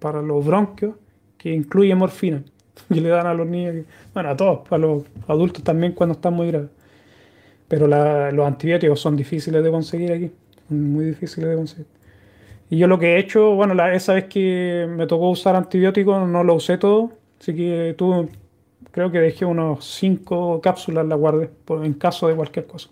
[0.00, 0.96] para los bronquios
[1.38, 2.42] que incluye morfina.
[2.90, 6.34] Y le dan a los niños, bueno, a todos, a los adultos también cuando están
[6.34, 6.70] muy graves.
[7.68, 10.32] Pero los antibióticos son difíciles de conseguir aquí,
[10.70, 11.86] muy difíciles de conseguir.
[12.72, 16.42] Y yo lo que he hecho, bueno, esa vez que me tocó usar antibióticos no
[16.42, 18.30] lo usé todo, así que tuve,
[18.90, 22.88] creo que dejé unos 5 cápsulas la guardé en caso de cualquier cosa.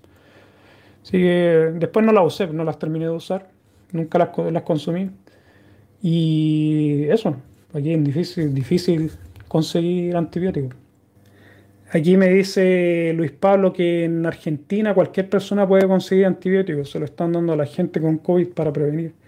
[1.03, 3.49] Así que después no las usé, no las terminé de usar,
[3.93, 5.09] nunca las, las consumí.
[6.03, 7.37] Y eso,
[7.73, 9.11] aquí es difícil, difícil
[9.49, 10.77] conseguir antibióticos.
[11.91, 17.07] Aquí me dice Luis Pablo que en Argentina cualquier persona puede conseguir antibióticos, se lo
[17.07, 19.20] están dando a la gente con COVID para prevenir.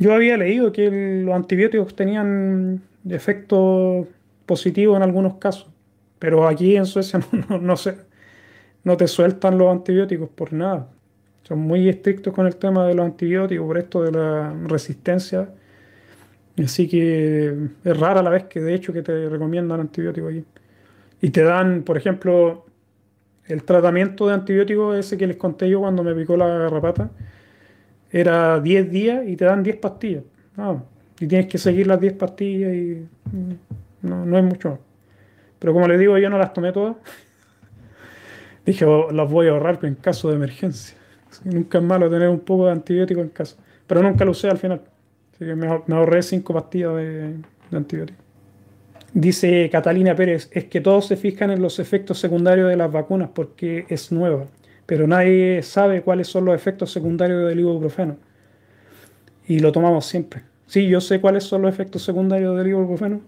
[0.00, 0.90] Yo había leído que
[1.24, 4.08] los antibióticos tenían efecto
[4.46, 5.68] positivo en algunos casos,
[6.18, 8.10] pero aquí en Suecia no, no sé
[8.84, 10.88] no te sueltan los antibióticos por nada.
[11.42, 15.50] Son muy estrictos con el tema de los antibióticos por esto de la resistencia.
[16.62, 20.44] Así que es rara la vez que de hecho que te recomiendan antibióticos aquí.
[21.22, 22.64] Y te dan, por ejemplo,
[23.46, 27.10] el tratamiento de antibióticos ese que les conté yo cuando me picó la garrapata.
[28.12, 30.24] Era 10 días y te dan 10 pastillas.
[31.20, 34.78] y tienes que seguir las 10 pastillas y mm, no, no es mucho
[35.58, 36.96] Pero como les digo, yo no las tomé todas.
[38.66, 40.96] Dije, oh, las voy a ahorrar en caso de emergencia.
[41.44, 43.56] nunca es malo tener un poco de antibiótico en casa.
[43.86, 44.82] Pero nunca lo usé al final.
[45.34, 47.34] Así que me, ahorré cinco pastillas de,
[47.70, 48.20] de antibiótico.
[49.12, 53.30] Dice Catalina Pérez, es que todos se fijan en los efectos secundarios de las vacunas
[53.34, 54.46] porque es nueva,
[54.90, 58.16] pero nadie sabe cuáles son los efectos secundarios del ibuprofeno.
[59.46, 60.42] Y lo tomamos siempre.
[60.66, 63.20] Sí, yo sé cuáles son los efectos secundarios del ibuprofeno.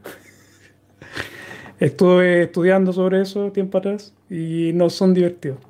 [1.78, 5.60] Estuve estudiando sobre eso tiempo atrás y no son divertidos.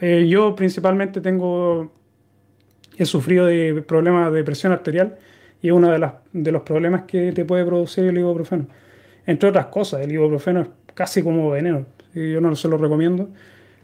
[0.00, 1.92] Eh, yo principalmente tengo,
[2.96, 5.18] he sufrido de problemas de presión arterial
[5.60, 8.66] y es uno de, de los problemas que te puede producir el ibuprofeno.
[9.26, 11.84] Entre otras cosas, el ibuprofeno es casi como veneno.
[12.14, 13.28] Yo no se lo recomiendo,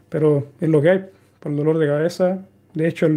[0.09, 1.05] pero es lo que hay,
[1.45, 2.43] por el dolor de cabeza.
[2.73, 3.09] De hecho, a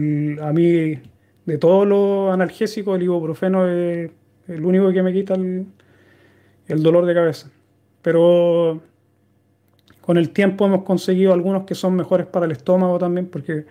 [0.52, 1.00] mí,
[1.46, 4.10] de todos los analgésicos, el ibuprofeno es
[4.48, 7.50] el único que me quita el dolor de cabeza.
[8.02, 8.82] Pero
[10.02, 13.64] con el tiempo hemos conseguido algunos que son mejores para el estómago también porque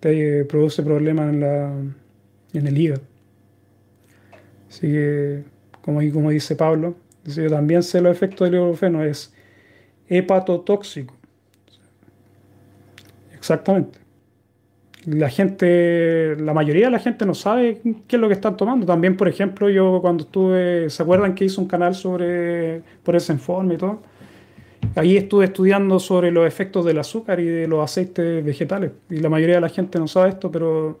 [0.00, 1.94] te produce problemas en,
[2.54, 3.02] en el hígado.
[4.70, 5.44] Así que,
[5.82, 6.94] como, como dice Pablo,
[7.26, 9.34] yo también sé los efectos del ibuprofeno, es
[10.08, 11.19] hepatotóxico.
[13.40, 13.98] Exactamente.
[15.06, 18.84] La gente, la mayoría de la gente no sabe qué es lo que están tomando.
[18.84, 23.32] También, por ejemplo, yo cuando estuve, ¿se acuerdan que hice un canal sobre, por ese
[23.32, 24.02] informe y todo?
[24.94, 28.92] Ahí estuve estudiando sobre los efectos del azúcar y de los aceites vegetales.
[29.08, 31.00] Y la mayoría de la gente no sabe esto, pero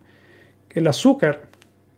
[0.70, 1.42] el azúcar,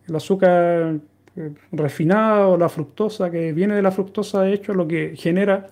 [0.08, 0.96] el azúcar
[1.36, 5.68] eh, refinado, la fructosa, que viene de la fructosa, de hecho, lo que genera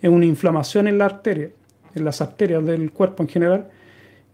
[0.00, 1.50] es una inflamación en la arteria,
[1.94, 3.68] en las arterias del cuerpo en general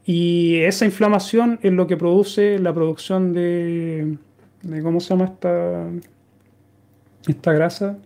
[0.05, 4.19] y esa inflamación es lo que produce la producción de,
[4.83, 5.89] ¿cómo se llama esta,
[7.27, 7.99] esta grasa?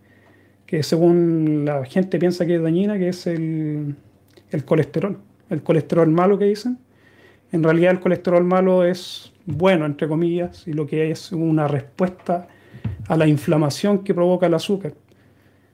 [0.66, 3.96] Que según la gente piensa que es dañina, que es el,
[4.51, 5.18] el colesterol,
[5.51, 6.78] el colesterol malo que dicen.
[7.51, 12.46] En realidad el colesterol malo es bueno, entre comillas, y lo que es una respuesta
[13.09, 14.94] a la inflamación que provoca el azúcar.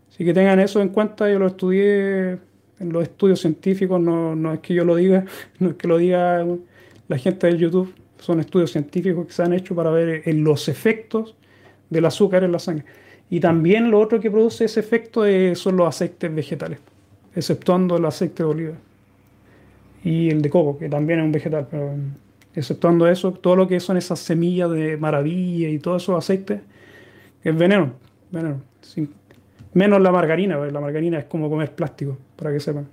[0.08, 2.38] Así que tengan eso en cuenta, yo lo estudié
[2.80, 5.24] en los estudios científicos, no, no, es que yo lo diga,
[5.58, 6.44] no es que lo diga
[7.08, 10.68] la gente de YouTube, son estudios científicos que se han hecho para ver en los
[10.68, 11.34] efectos
[11.90, 12.84] del azúcar en la sangre.
[13.30, 16.78] Y también lo otro que produce ese efecto son los aceites vegetales,
[17.34, 18.74] exceptuando el aceite de oliva
[20.02, 21.94] y el de coco, que también es un vegetal, pero
[22.54, 26.60] exceptuando eso, todo lo que son esas semillas de maravilla y todos esos aceites,
[27.42, 27.92] es veneno,
[28.30, 28.60] veneno
[29.74, 32.88] menos la margarina, la margarina es como comer plástico, para que sepan.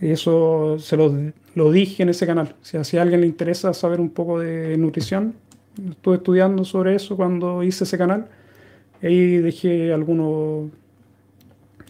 [0.00, 2.56] Y eso se lo, dije en ese canal.
[2.62, 5.34] si a alguien le interesa saber un poco de nutrición,
[5.90, 8.26] estuve estudiando sobre eso cuando hice ese canal.
[9.00, 10.70] Ahí dejé algunos,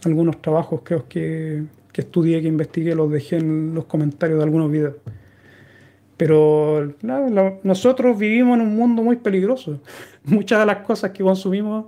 [0.04, 4.70] algunos trabajos creo que, que estudié, que investigué, los dejé en los comentarios de algunos
[4.70, 4.96] videos.
[6.16, 6.94] Pero
[7.62, 9.80] nosotros vivimos en un mundo muy peligroso.
[10.24, 11.86] Muchas de las cosas que consumimos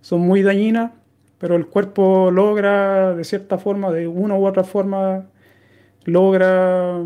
[0.00, 0.92] son muy dañinas
[1.38, 5.26] pero el cuerpo logra, de cierta forma, de una u otra forma,
[6.04, 7.02] logra,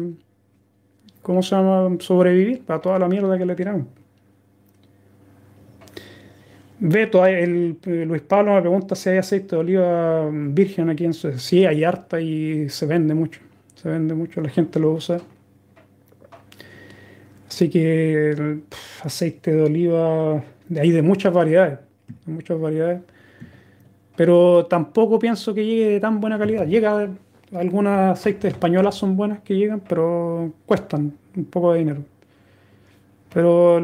[1.23, 3.87] ¿cómo se llama?, sobrevivir para toda la mierda que le tiramos.
[6.79, 11.39] Beto, el, Luis Pablo me pregunta si hay aceite de oliva virgen aquí en Suecia.
[11.39, 13.41] Sí, hay harta y se vende mucho.
[13.75, 15.21] Se vende mucho, la gente lo usa.
[17.49, 18.61] Así que
[19.03, 20.43] aceite de oliva,
[20.75, 21.81] hay de muchas variedades.
[22.25, 23.03] De muchas variedades
[24.21, 26.67] pero tampoco pienso que llegue de tan buena calidad.
[26.67, 27.09] Llega,
[27.55, 32.03] algunas aceites españolas son buenas que llegan, pero cuestan un poco de dinero.
[33.33, 33.83] Pero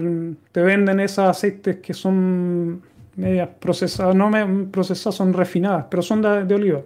[0.52, 2.82] te venden esos aceites que son
[3.16, 4.30] medias procesadas, no
[4.70, 6.82] procesadas, son refinadas, pero son de, oliva.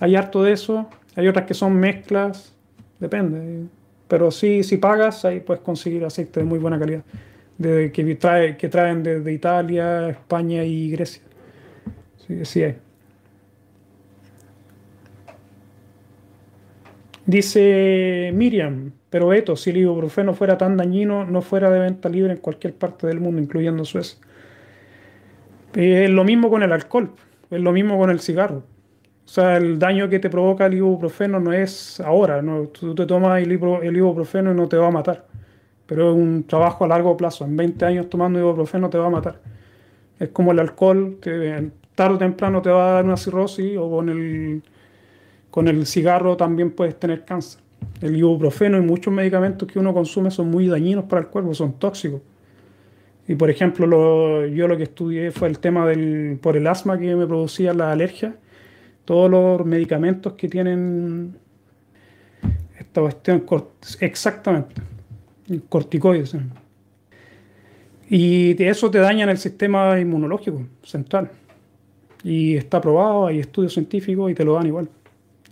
[0.00, 2.54] Hay harto de eso, hay otras que son mezclas,
[2.98, 3.66] depende.
[4.08, 7.02] Pero sí, si pagas, ahí puedes conseguir aceites de muy buena calidad,
[7.58, 11.25] de, que, trae, que traen desde Italia, España y Grecia.
[12.26, 12.78] Sí, sí hay.
[17.26, 22.32] Dice Miriam, pero Beto, si el ibuprofeno fuera tan dañino, no fuera de venta libre
[22.32, 24.18] en cualquier parte del mundo, incluyendo Suecia.
[25.74, 27.10] Es lo mismo con el alcohol,
[27.50, 28.62] es lo mismo con el cigarro.
[29.26, 33.06] O sea, el daño que te provoca el ibuprofeno no es ahora, no, tú te
[33.06, 35.26] tomas el, ibuprofeno y no te va a matar.
[35.86, 37.44] Pero es un trabajo a largo plazo.
[37.44, 39.40] En 20 años tomando ibuprofeno te va a matar.
[40.20, 43.90] Es como el alcohol, que tarde o temprano te va a dar una cirrosis o
[43.90, 44.62] con el,
[45.50, 47.60] con el cigarro también puedes tener cáncer.
[48.00, 51.72] El ibuprofeno y muchos medicamentos que uno consume son muy dañinos para el cuerpo, son
[51.78, 52.20] tóxicos.
[53.26, 57.16] Y por ejemplo, yo lo que estudié fue el tema del, por el asma que
[57.16, 58.36] me producía la alergia.
[59.04, 61.36] Todos los medicamentos que tienen
[62.78, 63.44] esta cuestión,
[64.00, 64.74] exactamente,
[65.68, 66.36] corticoides.
[68.08, 71.30] Y eso te daña en el sistema inmunológico central.
[72.26, 74.88] Y está probado, hay estudios científicos y te lo dan igual.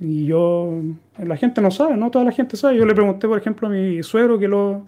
[0.00, 0.80] Y yo,
[1.18, 2.76] la gente no sabe, no toda la gente sabe.
[2.76, 4.82] Yo le pregunté, por ejemplo, a mi suegro que, lo,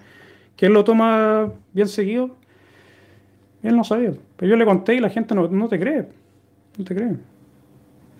[0.57, 2.31] que él lo toma bien seguido.
[3.63, 4.13] Él no sabía.
[4.37, 6.09] Pero yo le conté y la gente no, no te cree.
[6.77, 7.15] No te cree.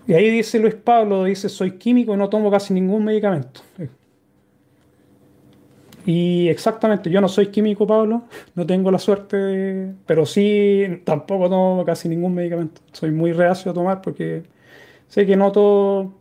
[0.07, 3.59] Y ahí dice Luis Pablo, dice, soy químico y no tomo casi ningún medicamento.
[6.07, 8.23] Y exactamente, yo no soy químico, Pablo,
[8.55, 12.79] no tengo la suerte, pero sí, tampoco tomo casi ningún medicamento.
[12.93, 14.43] Soy muy reacio a tomar porque
[15.09, 16.13] sé que no todo...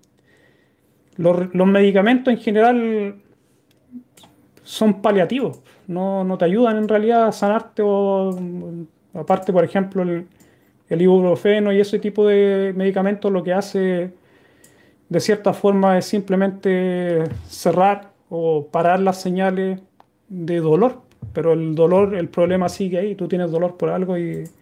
[1.18, 3.14] Los, medicamentos en general
[4.64, 8.36] son paliativos, no, no, te ayudan en realidad a sanarte o
[9.14, 10.26] aparte, por ejemplo, el,
[10.88, 14.10] el ibuprofeno y ese tipo de medicamentos lo que hace
[15.08, 19.80] de cierta forma es simplemente cerrar o parar las señales
[20.28, 21.02] de dolor.
[21.32, 24.52] pero el dolor, el problema sigue ahí, tú tienes dolor por algo y es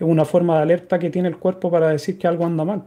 [0.00, 2.82] una forma de alerta que tiene el cuerpo para decir que algo anda mal.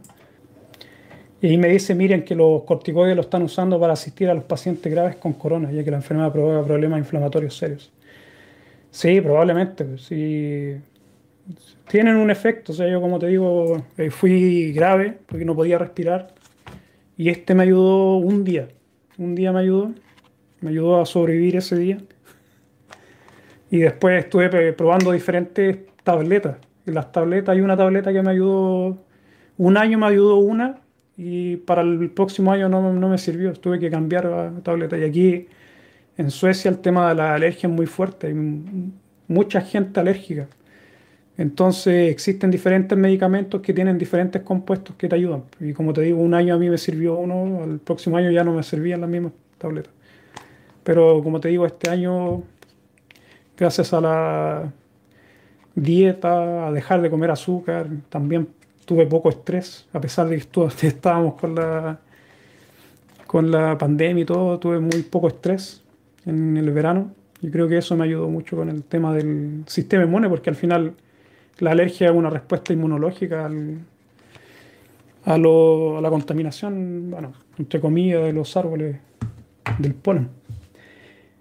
[1.40, 4.90] Y me dice, miren, que los corticoides lo están usando para asistir a los pacientes
[4.90, 7.92] graves con corona, ya que la enfermedad provoca problemas inflamatorios serios.
[8.90, 9.98] Sí, probablemente.
[9.98, 10.76] Sí.
[11.88, 12.72] Tienen un efecto.
[12.72, 16.34] O sea, yo como te digo, eh, fui grave porque no podía respirar.
[17.16, 18.68] Y este me ayudó un día.
[19.18, 19.92] Un día me ayudó.
[20.60, 21.98] Me ayudó a sobrevivir ese día.
[23.70, 26.56] Y después estuve probando diferentes tabletas.
[26.86, 28.98] Y las tabletas, hay una tableta que me ayudó,
[29.58, 30.80] un año me ayudó una
[31.16, 33.52] y para el próximo año no, no me sirvió.
[33.54, 34.96] Tuve que cambiar la tableta.
[34.98, 35.48] Y aquí
[36.16, 38.34] en Suecia el tema de la alergia es muy fuerte, hay
[39.28, 40.48] mucha gente alérgica.
[41.38, 45.44] Entonces existen diferentes medicamentos que tienen diferentes compuestos que te ayudan.
[45.60, 48.44] Y como te digo, un año a mí me sirvió uno, al próximo año ya
[48.44, 49.92] no me servían las mismas tabletas.
[50.86, 52.44] Pero como te digo, este año,
[53.58, 54.72] gracias a la
[55.74, 58.46] dieta, a dejar de comer azúcar, también
[58.84, 61.98] tuve poco estrés, a pesar de que estábamos con la,
[63.26, 65.82] con la pandemia y todo, tuve muy poco estrés
[66.24, 67.10] en el verano.
[67.42, 70.56] Y creo que eso me ayudó mucho con el tema del sistema inmune, porque al
[70.56, 70.94] final
[71.58, 73.50] la alergia es una respuesta inmunológica
[75.24, 78.98] a, la contaminación, bueno, entre comillas, de los árboles
[79.80, 80.45] del polen.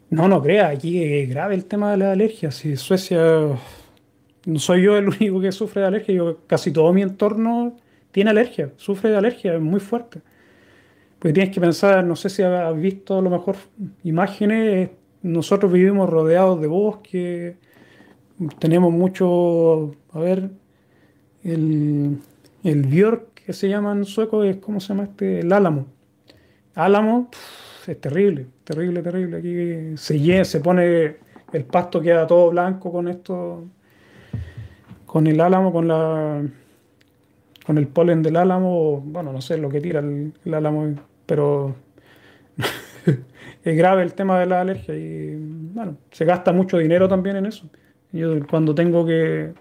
[0.09, 2.51] No, no crea, aquí es grave el tema de la alergia.
[2.51, 3.19] Si Suecia,
[4.45, 7.75] no soy yo el único que sufre de alergia, yo, casi todo mi entorno
[8.11, 10.21] tiene alergia, sufre de alergia, es muy fuerte.
[11.19, 13.55] Porque tienes que pensar, no sé si has visto lo mejor
[14.03, 14.91] imágenes,
[15.23, 17.57] nosotros vivimos rodeados de bosque,
[18.59, 20.51] tenemos mucho, a ver,
[21.43, 22.19] el,
[22.63, 25.39] el Björk que se llama en sueco, es ¿cómo se llama este?
[25.39, 25.87] El álamo.
[26.73, 27.29] Álamo
[27.87, 29.37] es terrible, terrible, terrible.
[29.37, 31.17] Aquí se, se pone,
[31.53, 33.65] el pasto queda todo blanco con esto,
[35.05, 36.43] con el álamo, con la
[37.65, 40.93] con el polen del álamo, bueno, no sé lo que tira el, álamo,
[41.25, 41.75] pero
[43.63, 47.47] es grave el tema de la alergia y bueno, se gasta mucho dinero también en
[47.47, 47.67] eso.
[48.11, 49.53] Yo cuando tengo que,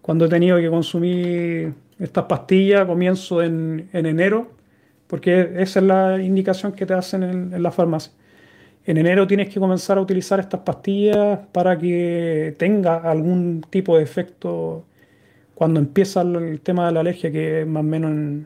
[0.00, 4.52] cuando he tenido que consumir estas pastillas, comienzo en, enero,
[5.14, 8.12] porque esa es la indicación que te hacen en, en la farmacia.
[8.84, 14.02] En enero tienes que comenzar a utilizar estas pastillas para que tenga algún tipo de
[14.02, 14.84] efecto
[15.54, 18.44] cuando empieza el tema de la alergia, que es más o menos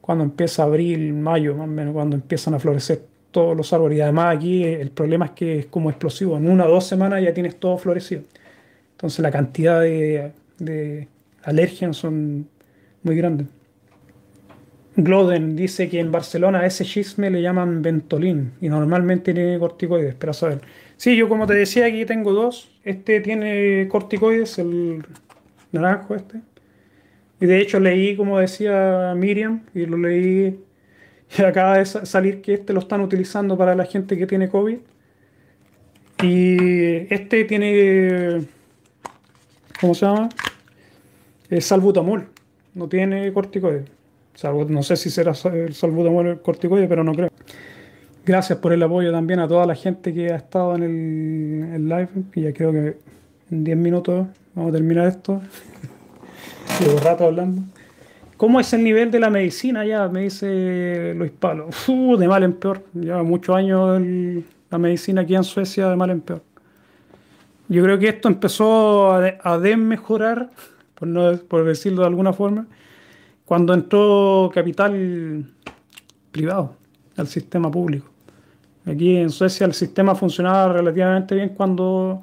[0.00, 3.98] cuando empieza abril, mayo, más o menos, cuando empiezan a florecer todos los árboles.
[3.98, 6.38] Y además aquí el problema es que es como explosivo.
[6.38, 8.22] En una o dos semanas ya tienes todo florecido.
[8.92, 11.06] Entonces la cantidad de, de
[11.42, 12.48] alergias son
[13.02, 13.48] muy grandes.
[14.96, 20.30] Gloden dice que en Barcelona ese chisme le llaman Ventolin y normalmente tiene corticoides, pero
[20.30, 20.60] a saber.
[20.96, 22.70] Sí, yo como te decía aquí tengo dos.
[22.82, 25.04] Este tiene corticoides, el
[25.72, 26.40] naranjo este.
[27.40, 30.58] Y de hecho leí, como decía Miriam, y lo leí,
[31.36, 34.78] y acaba de salir que este lo están utilizando para la gente que tiene COVID.
[36.22, 38.46] Y este tiene,
[39.78, 40.30] ¿cómo se llama?
[41.50, 42.28] Es salbutamol,
[42.74, 43.30] no tiene
[44.40, 44.74] corticoide.
[44.74, 47.30] no sé si será el salbutamol el corticoide, pero no creo.
[48.24, 50.82] Gracias por el apoyo también a toda la gente que ha estado en
[51.74, 52.98] el, live, y ya creo que
[53.50, 54.26] en 10 minutos
[54.56, 55.42] Vamos a terminar esto.
[56.80, 57.60] Llevo rato hablando.
[58.38, 60.08] ¿Cómo es el nivel de la medicina ya?
[60.08, 61.68] Me dice Luis Pablo.
[62.18, 62.82] de mal en peor.
[62.94, 64.00] Lleva muchos años
[64.70, 66.42] la medicina aquí en Suecia de mal en peor.
[67.68, 70.50] Yo creo que esto empezó a, desmejorar,
[70.94, 72.66] por, no, por decirlo de alguna forma,
[73.46, 75.46] cuando entró capital
[76.30, 76.76] privado
[77.16, 78.10] al sistema público.
[78.84, 82.22] Aquí en Suecia el sistema funcionaba relativamente bien cuando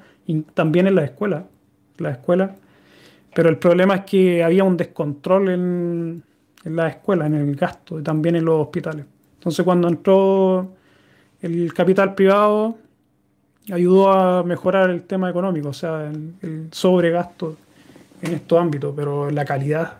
[0.53, 1.43] también en las escuelas
[1.97, 2.55] la escuela,
[3.33, 6.23] pero el problema es que había un descontrol en,
[6.63, 9.05] en la escuela, en el gasto y también en los hospitales.
[9.35, 10.71] Entonces cuando entró
[11.41, 12.77] el capital privado,
[13.71, 16.09] ayudó a mejorar el tema económico, o sea,
[16.41, 17.57] el, sobregasto
[18.21, 19.97] en estos ámbitos, pero la calidad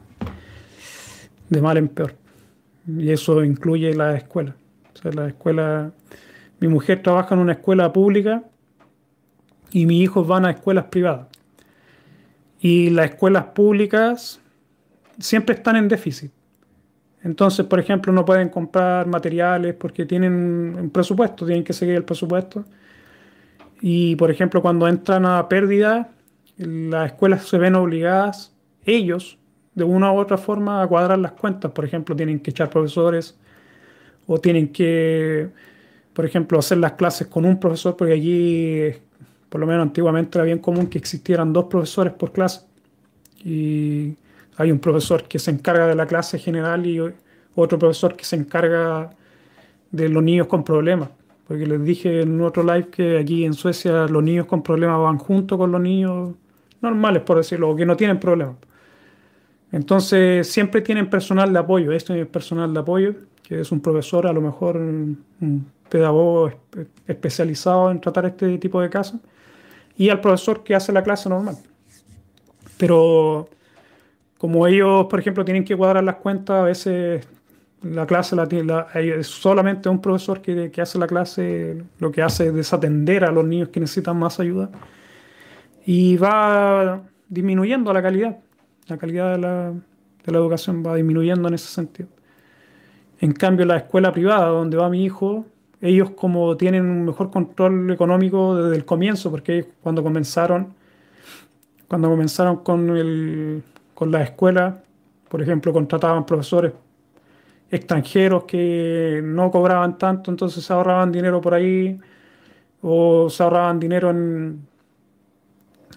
[1.49, 2.15] de mal en peor.
[2.87, 4.55] Y eso incluye la escuela.
[5.03, 5.91] O la escuela,
[6.59, 8.43] mi mujer trabaja en una escuela pública
[9.71, 11.27] y mis hijos van a escuelas privadas.
[12.59, 14.39] Y las escuelas públicas
[15.19, 16.31] siempre están en déficit.
[17.23, 22.03] Entonces, por ejemplo, no pueden comprar materiales porque tienen un presupuesto, tienen que seguir el
[22.03, 22.65] presupuesto.
[23.81, 26.09] Y, por ejemplo, cuando entran a pérdida,
[26.57, 28.53] las escuelas se ven obligadas,
[28.85, 29.37] ellos,
[29.75, 31.71] de una u otra forma, a cuadrar las cuentas.
[31.71, 33.37] Por ejemplo, tienen que echar profesores
[34.27, 35.49] o tienen que,
[36.13, 38.93] por ejemplo, hacer las clases con un profesor, porque allí
[39.49, 42.61] por lo menos antiguamente era bien común que existieran dos profesores por clase.
[43.43, 44.15] Y
[44.57, 46.99] hay un profesor que se encarga de la clase general y
[47.55, 49.11] otro profesor que se encarga
[49.91, 51.09] de los niños con problemas.
[51.47, 55.17] Porque les dije en otro live que aquí en Suecia los niños con problemas van
[55.17, 56.33] junto con los niños
[56.81, 58.55] normales, por decirlo, o que no tienen problemas.
[59.73, 61.91] Entonces siempre tienen personal de apoyo.
[61.91, 66.51] Este es personal de apoyo, que es un profesor, a lo mejor un pedagogo
[67.07, 69.19] especializado en tratar este tipo de casos,
[69.97, 71.57] y al profesor que hace la clase normal.
[72.77, 73.49] Pero
[74.37, 77.27] como ellos, por ejemplo, tienen que cuadrar las cuentas, a veces
[77.81, 82.21] la clase la, la, es solamente un profesor que, que, hace la clase, lo que
[82.21, 84.69] hace es desatender a los niños que necesitan más ayuda
[85.85, 88.37] y va disminuyendo la calidad,
[88.87, 92.09] la calidad de la, de la educación va disminuyendo en ese sentido.
[93.19, 95.45] En cambio, la escuela privada donde va mi hijo,
[95.81, 100.73] ellos como tienen un mejor control económico desde el comienzo, porque cuando comenzaron,
[101.87, 103.63] cuando comenzaron con, el,
[103.93, 104.81] con la escuela,
[105.29, 106.73] por ejemplo, contrataban profesores
[107.71, 111.99] extranjeros que no cobraban tanto, entonces se ahorraban dinero por ahí
[112.81, 114.67] o se ahorraban dinero en,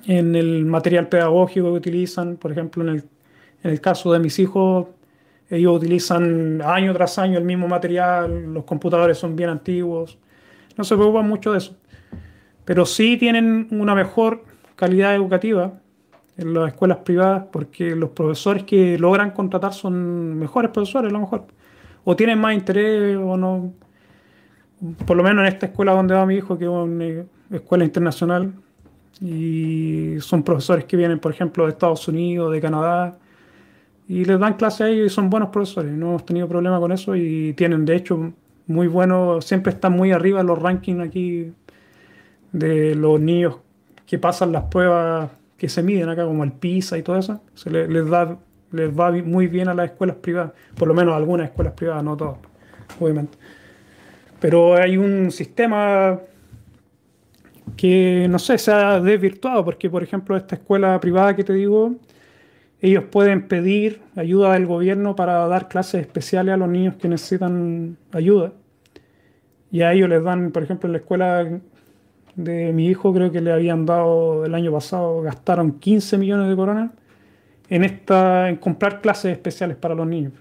[0.07, 2.37] en el material pedagógico que utilizan.
[2.37, 3.05] Por ejemplo, en el,
[3.63, 4.87] en el caso de mis hijos,
[5.49, 10.19] ellos utilizan año tras año el mismo material, los computadores son bien antiguos,
[10.77, 11.77] no se preocupan mucho de eso.
[12.65, 14.45] Pero sí tienen una mejor
[14.75, 15.81] calidad educativa
[16.37, 21.21] en las escuelas privadas porque los profesores que logran contratar son mejores profesores, a lo
[21.21, 21.47] mejor
[22.09, 23.75] o tienen más interés o no.
[25.07, 28.53] Por lo menos en esta escuela donde va mi hijo, que es una escuela internacional,
[29.21, 33.19] y son profesores que vienen, por ejemplo, de Estados Unidos, de Canadá,
[34.09, 35.93] y les dan clase a ellos y son buenos profesores.
[35.93, 38.33] No hemos tenido problema con eso y tienen, de hecho,
[38.67, 41.53] muy buenos, siempre están muy arriba en los rankings aquí
[42.53, 43.59] de los niños
[44.07, 47.41] que pasan las pruebas que se miden acá, como el PISA y todo eso.
[47.55, 48.39] Se les, da
[48.73, 52.05] les va muy bien a las escuelas privadas, por lo menos a algunas escuelas privadas,
[52.05, 52.37] no todas,
[53.01, 53.39] obviamente.
[54.41, 56.21] Pero hay un sistema
[57.77, 61.97] que, no sé, se ha desvirtuado, porque, por ejemplo, esta escuela privada que te digo,
[62.81, 67.97] ellos pueden pedir ayuda del gobierno para dar clases especiales a los niños que necesitan
[68.13, 68.53] ayuda.
[69.71, 71.61] Y a ellos les dan, por ejemplo, en la escuela
[72.37, 76.57] de mi hijo, creo que le habían dado el año pasado, gastaron 15 millones de
[76.57, 76.91] coronas
[77.69, 80.35] en, esta, en comprar clases especiales para los niños.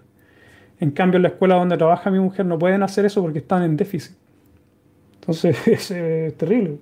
[0.79, 3.63] En cambio, en la escuela donde trabaja mi mujer no pueden hacer eso porque están
[3.63, 4.15] en déficit.
[5.15, 6.77] Entonces es, terrible.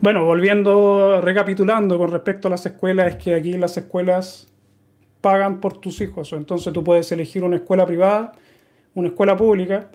[0.00, 4.46] Bueno, volviendo, recapitulando con respecto a las escuelas, es que aquí las escuelas
[5.22, 6.32] pagan por tus hijos.
[6.34, 8.32] Entonces tú puedes elegir una escuela privada,
[8.94, 9.90] una escuela pública,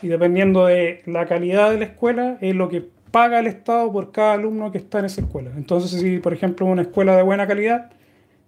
[0.00, 4.12] y dependiendo de la calidad de la escuela, es lo que paga el Estado por
[4.12, 5.50] cada alumno que está en esa escuela.
[5.56, 7.90] Entonces, si por ejemplo una escuela de buena calidad,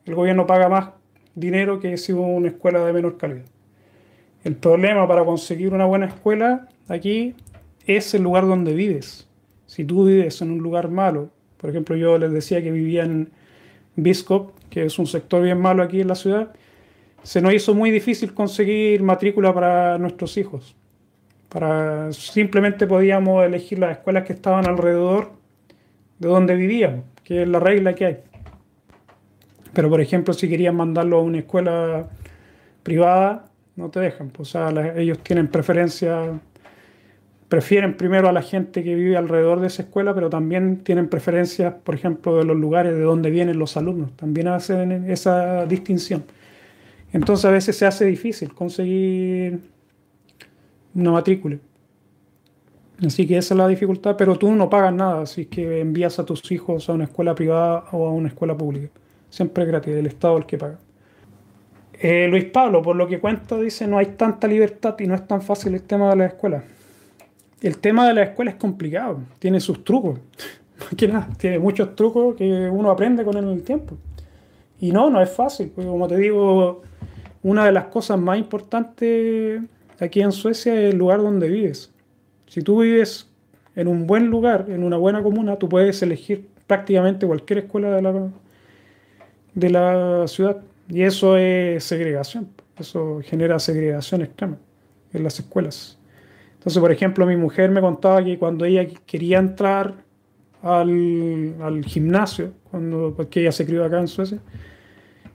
[0.07, 0.90] el gobierno paga más
[1.34, 3.44] dinero que si una escuela de menor calidad.
[4.44, 7.34] El problema para conseguir una buena escuela aquí
[7.86, 9.28] es el lugar donde vives.
[9.73, 13.31] Si tú vives en un lugar malo, por ejemplo, yo les decía que vivía en
[13.97, 16.53] Biscop, que es un sector bien malo aquí en la ciudad,
[17.22, 20.76] se nos hizo muy difícil conseguir matrícula para nuestros hijos.
[21.49, 25.30] Para, simplemente podíamos elegir las escuelas que estaban alrededor
[26.18, 28.18] de donde vivíamos, que es la regla que hay.
[29.72, 32.11] Pero, por ejemplo, si querían mandarlo a una escuela
[32.83, 34.33] privada, no te dejan.
[34.37, 36.38] O sea, ellos tienen preferencia,
[37.53, 41.74] prefieren primero a la gente que vive alrededor de esa escuela, pero también tienen preferencias,
[41.84, 44.16] por ejemplo, de los lugares de donde vienen los alumnos.
[44.16, 46.24] También hacen esa distinción.
[47.12, 49.61] Entonces, a veces se hace difícil conseguir
[50.95, 51.58] una matrícula.
[53.07, 56.24] Así que esa es la dificultad, pero tú no pagas nada es que envías a
[56.24, 58.88] tus hijos a una escuela privada o a una escuela pública
[59.29, 60.79] siempre es gratis, el Estado el que paga.
[61.95, 65.26] Eh, Luis Pablo, por lo que cuenta, dice no hay tanta libertad y no es
[65.26, 66.64] tan fácil el tema de la escuela.
[67.63, 70.18] El tema de la escuela es complicado, tiene sus trucos.
[71.39, 73.97] tiene muchos trucos que uno aprende con el tiempo.
[74.80, 76.83] Y no, no es fácil, porque como te digo,
[77.45, 79.63] una de las cosas más importantes
[80.01, 81.93] aquí en Suecia es el lugar donde vives.
[82.49, 83.30] Si tú vives
[83.76, 88.03] en un buen lugar, en una buena comuna, tú puedes elegir prácticamente cualquier escuela de
[88.03, 88.29] la,
[89.55, 90.61] de la ciudad.
[90.89, 92.49] Y eso es segregación.
[92.76, 94.59] Eso genera segregación extrema
[95.13, 95.97] en las escuelas.
[96.63, 99.95] Entonces, por ejemplo, mi mujer me contaba que cuando ella quería entrar
[100.63, 104.39] al, gimnasio, cuando, porque ella se crió acá en Suecia,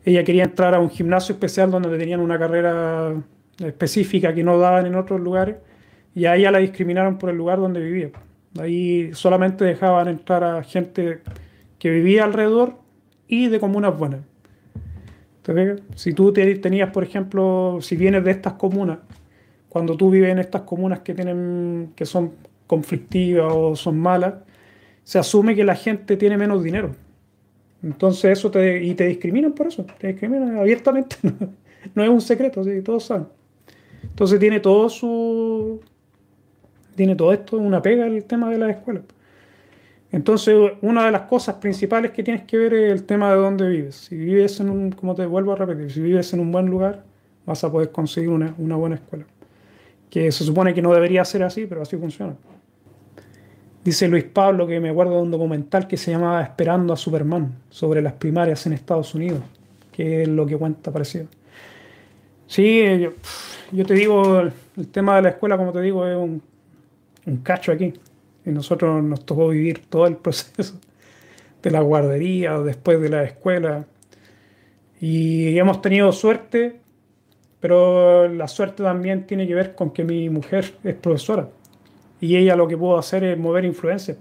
[0.05, 3.13] ella quería entrar a un gimnasio especial donde tenían una carrera
[3.59, 5.57] específica que no daban en otros lugares,
[6.15, 8.09] y a ella la discriminaron por el lugar donde vivía.
[8.57, 11.19] Ahí solamente dejaban entrar a gente
[11.77, 12.75] que vivía alrededor
[13.27, 14.21] y de comunas buenas.
[15.95, 18.99] Si tú tenías, por ejemplo, si vienes de estas comunas,
[19.77, 22.31] cuando tú vives en estas comunas que, tienen, que son
[22.65, 24.33] conflictivas o son malas,
[25.03, 26.95] se asume que la gente tiene menos dinero.
[27.83, 31.17] Entonces eso te, y te discriminan por eso, te discriminan abiertamente,
[31.93, 32.81] no, es un secreto, ¿sí?
[32.81, 33.27] todos saben.
[34.01, 35.79] Entonces tiene todo su,
[36.95, 39.01] tiene todo esto una pega el tema de la escuela.
[40.11, 43.69] Entonces, una de las cosas principales que tienes que ver es el tema de dónde
[43.69, 43.95] vives.
[43.95, 47.03] Si vives en un, como te vuelvo a repetir, si vives en un buen lugar,
[47.45, 49.25] vas a poder conseguir una, una buena escuela.
[50.09, 52.35] Que se supone que no debería ser así, pero así funciona.
[53.83, 57.55] Dice Luis Pablo que me acuerdo de un documental que se llamaba Esperando a Superman,
[57.69, 59.41] sobre las primarias en Estados Unidos,
[59.91, 61.27] que es lo que cuenta parecido.
[62.47, 63.13] Sí, yo,
[63.71, 66.41] yo te digo, el tema de la escuela, como te digo, es un,
[67.25, 67.93] un cacho aquí.
[68.45, 70.79] Y nosotros nos tocó vivir todo el proceso
[71.61, 73.85] de la guardería después de la escuela.
[74.99, 76.79] Y hemos tenido suerte,
[77.59, 81.49] pero la suerte también tiene que ver con que mi mujer es profesora.
[82.19, 84.17] Y ella lo que pudo hacer es mover influencias.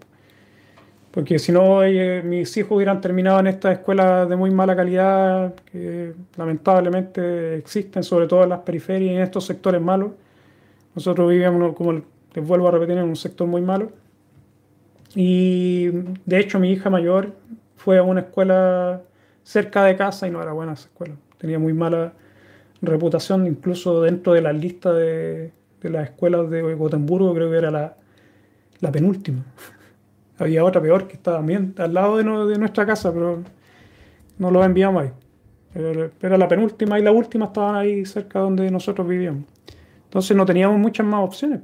[1.11, 1.81] Porque si no,
[2.25, 8.27] mis hijos hubieran terminado en estas escuelas de muy mala calidad, que lamentablemente existen, sobre
[8.27, 10.11] todo en las periferias y en estos sectores malos.
[10.95, 13.93] Nosotros vivíamos, como les vuelvo a repetir, en un sector muy malo.
[15.15, 15.89] Y
[16.27, 17.33] de hecho mi hija mayor
[17.77, 19.01] fue a una escuela
[19.43, 21.15] cerca de casa y no era buena esa escuela.
[21.39, 22.13] Tenía muy mala
[22.87, 25.53] reputación, incluso dentro de la lista de,
[25.83, 29.45] las escuelas de Gotemburgo, creo que era la, penúltima.
[30.39, 33.43] Había otra peor que estaba también al lado de, de nuestra casa, pero
[34.39, 35.11] no lo enviamos ahí.
[36.19, 39.45] Pero, la penúltima y la última estaban ahí cerca donde nosotros vivíamos.
[40.05, 41.61] Entonces no teníamos muchas más opciones.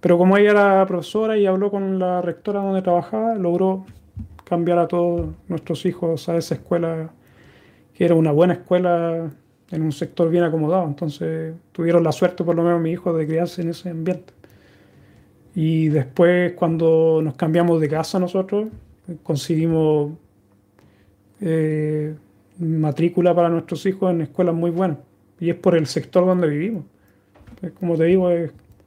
[0.00, 3.86] Pero como ella era profesora y habló con la rectora donde trabajaba, logró
[4.44, 7.10] cambiar a todos nuestros hijos a esa escuela,
[7.94, 9.30] que era una buena escuela
[9.72, 10.86] en un sector bien acomodado.
[10.86, 14.32] Entonces tuvieron la suerte, por lo menos mis hijos, de criarse en ese ambiente.
[15.54, 18.68] Y después, cuando nos cambiamos de casa nosotros,
[19.22, 20.12] conseguimos
[21.40, 22.14] eh,
[22.58, 24.98] matrícula para nuestros hijos en escuelas muy buenas.
[25.40, 26.84] Y es por el sector donde vivimos.
[27.80, 28.28] Como te digo,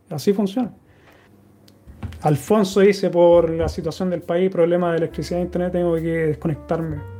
[0.09, 0.71] así funciona.
[2.21, 7.14] Alfonso dice, por la situación del país, problema de electricidad e internet, tengo que desconectarme.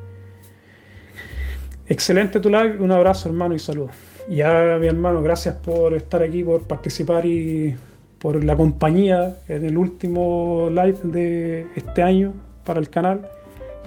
[1.88, 3.91] Excelente tu live, un abrazo hermano y saludos.
[4.28, 7.76] Y a mi hermano, gracias por estar aquí, por participar y
[8.18, 12.34] por la compañía en el último live de este año
[12.64, 13.30] para el canal.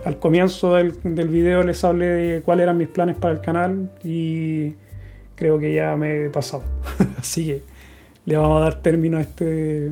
[0.04, 3.90] Al comienzo del, del video les hablé de cuáles eran mis planes para el canal
[4.04, 4.74] y
[5.34, 6.62] creo que ya me he pasado.
[7.18, 7.62] Así que
[8.26, 9.90] le vamos a dar término a este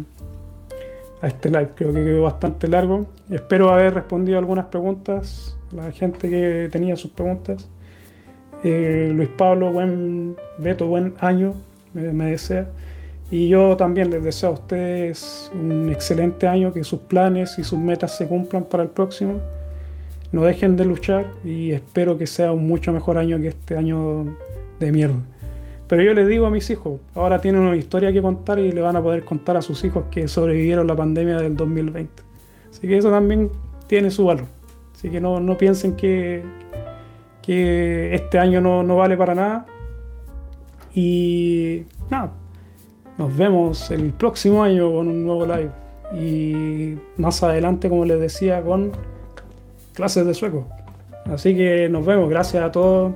[1.23, 1.71] a este live.
[1.75, 3.07] Creo que quedó bastante largo.
[3.31, 7.69] Espero haber respondido algunas preguntas, la gente que tenía sus preguntas.
[8.69, 11.55] Eh, Luis Pablo, buen Beto, buen año,
[11.95, 12.67] me, desea.
[13.31, 17.79] Y yo también les deseo a ustedes un excelente año, que sus planes y sus
[17.79, 19.35] metas se cumplan para el próximo.
[20.33, 24.37] No dejen de luchar y espero que sea un mucho mejor año que este año
[24.81, 25.23] de mierda.
[25.87, 28.81] Pero yo les digo a mis hijos, ahora tienen una historia que contar y le
[28.81, 32.11] van a poder contar a sus hijos que sobrevivieron la pandemia del 2020.
[32.69, 33.49] Así que eso también
[33.87, 34.47] tiene su valor.
[34.93, 36.43] Así que no, no piensen que,
[37.47, 39.67] que este año no, no vale para nada.
[40.95, 42.33] Y nada,
[43.17, 45.71] nos vemos el próximo año con un nuevo live.
[46.13, 48.93] Y más adelante, como les decía, con
[49.95, 50.67] clases de sueco.
[51.27, 52.29] Así que nos vemos.
[52.29, 53.13] Gracias a todos